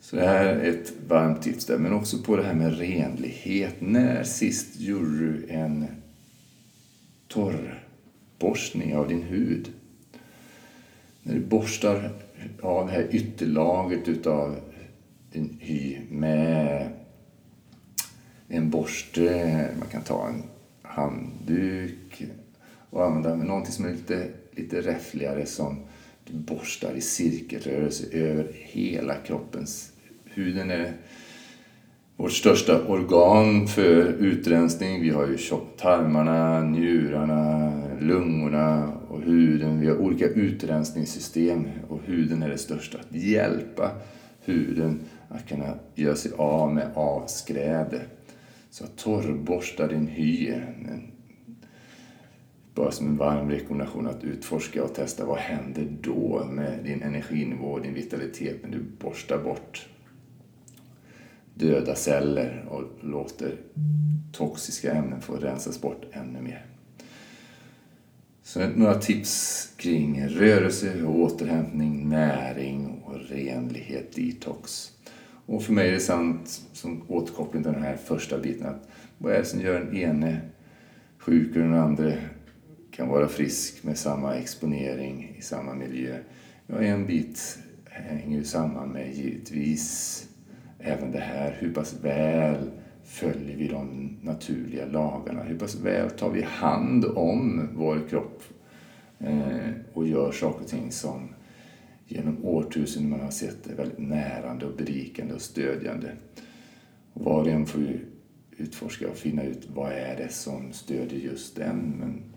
Så 0.00 0.16
det 0.16 0.26
här 0.26 0.44
är 0.44 0.70
ett 0.70 0.92
varmt 1.08 1.42
tips 1.42 1.66
där, 1.66 1.78
men 1.78 1.92
också 1.92 2.18
på 2.18 2.36
det 2.36 2.42
här 2.42 2.54
med 2.54 2.78
renlighet. 2.78 3.74
När 3.78 4.24
sist 4.24 4.80
gjorde 4.80 5.18
du 5.18 5.46
en 5.48 5.86
torrborstning 7.28 8.96
av 8.96 9.08
din 9.08 9.22
hud? 9.22 9.72
När 11.22 11.34
du 11.34 11.40
borstar 11.40 12.10
av 12.62 12.86
det 12.86 12.92
här 12.92 13.08
ytterlagret 13.10 14.08
utav 14.08 14.56
din 15.32 15.56
hy 15.60 15.98
med 16.10 16.88
en 18.48 18.70
borste, 18.70 19.68
man 19.78 19.88
kan 19.88 20.02
ta 20.02 20.28
en 20.28 20.42
handduk 20.82 22.26
och 22.92 23.04
använda 23.04 23.34
någonting 23.34 23.72
som 23.72 23.84
är 23.84 23.90
lite, 23.90 24.28
lite 24.50 24.80
räffligare 24.80 25.46
som 25.46 25.84
du 26.24 26.32
borstar 26.32 26.92
i 26.92 27.00
cirkelrörelse 27.00 28.06
över 28.12 28.52
hela 28.52 29.14
kroppens 29.14 29.92
Huden 30.34 30.70
är 30.70 30.92
vårt 32.16 32.32
största 32.32 32.86
organ 32.86 33.66
för 33.68 34.12
utrensning. 34.12 35.02
Vi 35.02 35.10
har 35.10 35.26
ju 35.26 35.38
tarmarna, 35.76 36.60
njurarna, 36.60 37.72
lungorna 38.00 38.92
och 39.08 39.20
huden. 39.20 39.80
Vi 39.80 39.88
har 39.88 39.96
olika 39.96 40.26
utrensningssystem 40.28 41.68
och 41.88 42.00
huden 42.04 42.42
är 42.42 42.48
det 42.48 42.58
största. 42.58 42.98
Att 42.98 43.16
hjälpa 43.16 43.90
huden 44.44 45.00
att 45.28 45.48
kunna 45.48 45.74
göra 45.94 46.16
sig 46.16 46.32
av 46.36 46.74
med 46.74 46.90
avskräde. 46.94 48.00
Så 48.70 48.84
torrborsta 48.86 49.86
din 49.86 50.06
hy. 50.06 50.54
Bara 52.74 52.90
som 52.90 53.06
en 53.06 53.16
varm 53.16 53.50
rekommendation 53.50 54.06
att 54.06 54.24
utforska 54.24 54.84
och 54.84 54.94
testa 54.94 55.24
vad 55.24 55.38
händer 55.38 55.88
då 56.00 56.44
med 56.50 56.84
din 56.84 57.02
energinivå 57.02 57.66
och 57.66 57.82
din 57.82 57.94
vitalitet 57.94 58.62
när 58.62 58.70
du 58.70 58.78
borstar 58.98 59.38
bort 59.38 59.88
döda 61.54 61.94
celler 61.94 62.64
och 62.68 62.82
låter 63.00 63.56
toxiska 64.32 64.92
ämnen 64.92 65.20
få 65.20 65.36
rensas 65.36 65.80
bort 65.80 66.04
ännu 66.12 66.40
mer. 66.40 66.66
Så 68.42 68.68
några 68.68 68.94
tips 68.94 69.68
kring 69.76 70.28
rörelse, 70.28 71.04
återhämtning, 71.04 72.08
näring 72.08 73.02
och 73.04 73.20
renlighet, 73.28 74.12
detox. 74.14 74.92
Och 75.46 75.62
för 75.62 75.72
mig 75.72 75.88
är 75.88 75.92
det 75.92 76.00
sant, 76.00 76.62
som 76.72 77.02
återkoppling 77.08 77.62
till 77.62 77.72
den 77.72 77.82
här 77.82 77.96
första 77.96 78.38
biten, 78.38 78.66
att 78.66 78.88
vad 79.18 79.32
är 79.32 79.38
det 79.38 79.44
som 79.44 79.60
gör 79.60 79.80
den 79.80 79.96
ene 79.96 80.40
sjuk 81.18 81.56
och 81.56 81.62
den 81.62 81.74
andra 81.74 82.12
kan 82.92 83.08
vara 83.08 83.28
frisk 83.28 83.84
med 83.84 83.98
samma 83.98 84.34
exponering 84.34 85.34
i 85.38 85.42
samma 85.42 85.74
miljö? 85.74 86.18
Ja, 86.66 86.82
en 86.82 87.06
bit 87.06 87.58
hänger 87.84 88.38
ju 88.38 88.44
samman 88.44 88.88
med 88.88 89.14
givetvis 89.14 90.28
även 90.78 91.12
det 91.12 91.20
här, 91.20 91.56
hur 91.58 91.74
pass 91.74 91.94
väl 92.02 92.70
följer 93.04 93.56
vi 93.56 93.68
de 93.68 94.16
naturliga 94.22 94.86
lagarna? 94.86 95.42
Hur 95.42 95.58
pass 95.58 95.74
väl 95.74 96.10
tar 96.10 96.30
vi 96.30 96.42
hand 96.42 97.04
om 97.04 97.68
vår 97.74 98.08
kropp 98.08 98.42
eh, 99.18 99.70
och 99.92 100.06
gör 100.06 100.32
saker 100.32 100.64
och 100.64 100.70
ting 100.70 100.92
som 100.92 101.28
genom 102.06 102.44
årtusenden 102.44 103.10
man 103.10 103.20
har 103.20 103.30
sett 103.30 103.66
är 103.66 103.74
väldigt 103.74 103.98
närande 103.98 104.66
och 104.66 104.76
berikande 104.76 105.34
och 105.34 105.42
stödjande. 105.42 106.12
Och 107.12 107.24
var 107.24 107.40
och 107.40 107.48
en 107.48 107.66
får 107.66 107.80
ju 107.80 107.98
utforska 108.56 109.10
och 109.10 109.16
finna 109.16 109.42
ut 109.42 109.68
vad 109.74 109.92
är 109.92 110.16
det 110.16 110.32
som 110.32 110.72
stödjer 110.72 111.20
just 111.20 111.56
den. 111.56 111.94
Men 111.98 112.31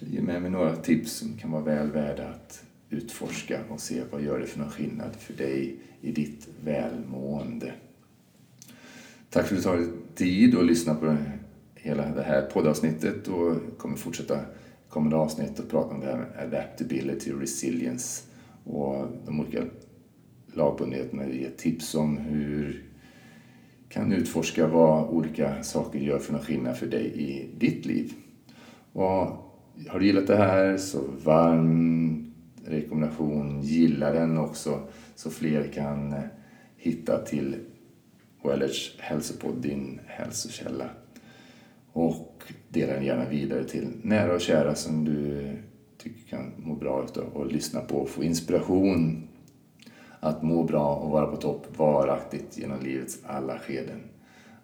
jag 0.00 0.10
ger 0.10 0.22
med 0.22 0.42
mig 0.42 0.50
några 0.50 0.76
tips 0.76 1.12
som 1.12 1.36
kan 1.36 1.50
vara 1.50 1.62
väl 1.62 1.90
värda 1.90 2.28
att 2.28 2.64
utforska 2.90 3.60
och 3.68 3.80
se 3.80 4.02
vad 4.10 4.22
gör 4.22 4.38
det 4.38 4.46
för 4.46 4.58
någon 4.58 4.70
skillnad 4.70 5.16
för 5.16 5.34
dig 5.34 5.76
i 6.00 6.12
ditt 6.12 6.48
välmående. 6.64 7.72
Tack 9.30 9.46
för 9.46 9.56
att 9.56 9.62
du 9.62 9.68
tar 9.68 9.76
dig 9.76 9.88
tid 10.14 10.58
att 10.58 10.66
lyssna 10.66 10.94
på 10.94 11.16
hela 11.74 12.08
det 12.08 12.22
här 12.22 12.42
poddavsnittet 12.42 13.28
och 13.28 13.56
kommer 13.78 13.96
fortsätta 13.96 14.40
kommande 14.88 15.16
avsnitt 15.16 15.58
och 15.58 15.70
prata 15.70 15.94
om 15.94 16.00
det 16.00 16.06
här 16.06 16.16
med 16.16 16.38
adaptability 16.38 17.32
och 17.32 17.40
resilience 17.40 18.22
och 18.64 19.06
de 19.26 19.40
olika 19.40 19.64
lagbundenheterna. 20.52 21.26
ge 21.26 21.50
tips 21.50 21.94
om 21.94 22.16
hur 22.16 22.84
kan 23.88 24.12
utforska 24.12 24.66
vad 24.66 25.08
olika 25.08 25.62
saker 25.62 25.98
gör 25.98 26.18
för 26.18 26.32
någon 26.32 26.42
skillnad 26.42 26.76
för 26.76 26.86
dig 26.86 27.06
i 27.06 27.48
ditt 27.58 27.86
liv. 27.86 28.12
Och 28.92 29.43
har 29.88 29.98
du 29.98 30.06
gillat 30.06 30.26
det 30.26 30.36
här 30.36 30.76
så 30.76 30.98
varm 31.24 32.34
rekommendation, 32.64 33.62
gilla 33.62 34.10
den 34.10 34.38
också 34.38 34.80
så 35.14 35.30
fler 35.30 35.68
kan 35.72 36.12
eh, 36.12 36.20
hitta 36.76 37.18
till 37.18 37.56
Wellers 38.44 38.96
hälsopodd, 38.98 39.56
din 39.56 40.00
hälsokälla. 40.06 40.90
Och 41.92 42.42
dela 42.68 42.92
den 42.92 43.04
gärna 43.04 43.28
vidare 43.28 43.64
till 43.64 43.88
nära 44.02 44.34
och 44.34 44.40
kära 44.40 44.74
som 44.74 45.04
du 45.04 45.48
tycker 45.98 46.28
kan 46.28 46.52
må 46.56 46.74
bra 46.74 47.06
av 47.16 47.42
att 47.42 47.52
lyssna 47.52 47.80
på 47.80 47.96
och 47.96 48.08
få 48.08 48.24
inspiration 48.24 49.28
att 50.20 50.42
må 50.42 50.62
bra 50.62 50.94
och 50.96 51.10
vara 51.10 51.26
på 51.26 51.36
topp 51.36 51.66
varaktigt 51.78 52.58
genom 52.58 52.80
livets 52.80 53.18
alla 53.26 53.58
skeden. 53.58 54.00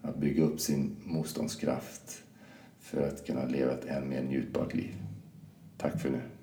Att 0.02 0.16
bygga 0.16 0.44
upp 0.44 0.60
sin 0.60 0.96
motståndskraft 1.04 2.22
för 2.80 3.08
att 3.08 3.26
kunna 3.26 3.44
leva 3.44 3.72
ett 3.72 3.84
än 3.84 4.08
mer 4.08 4.22
njutbart 4.22 4.74
liv. 4.74 4.99
Tack 5.80 6.00
för 6.00 6.10
nu. 6.10 6.39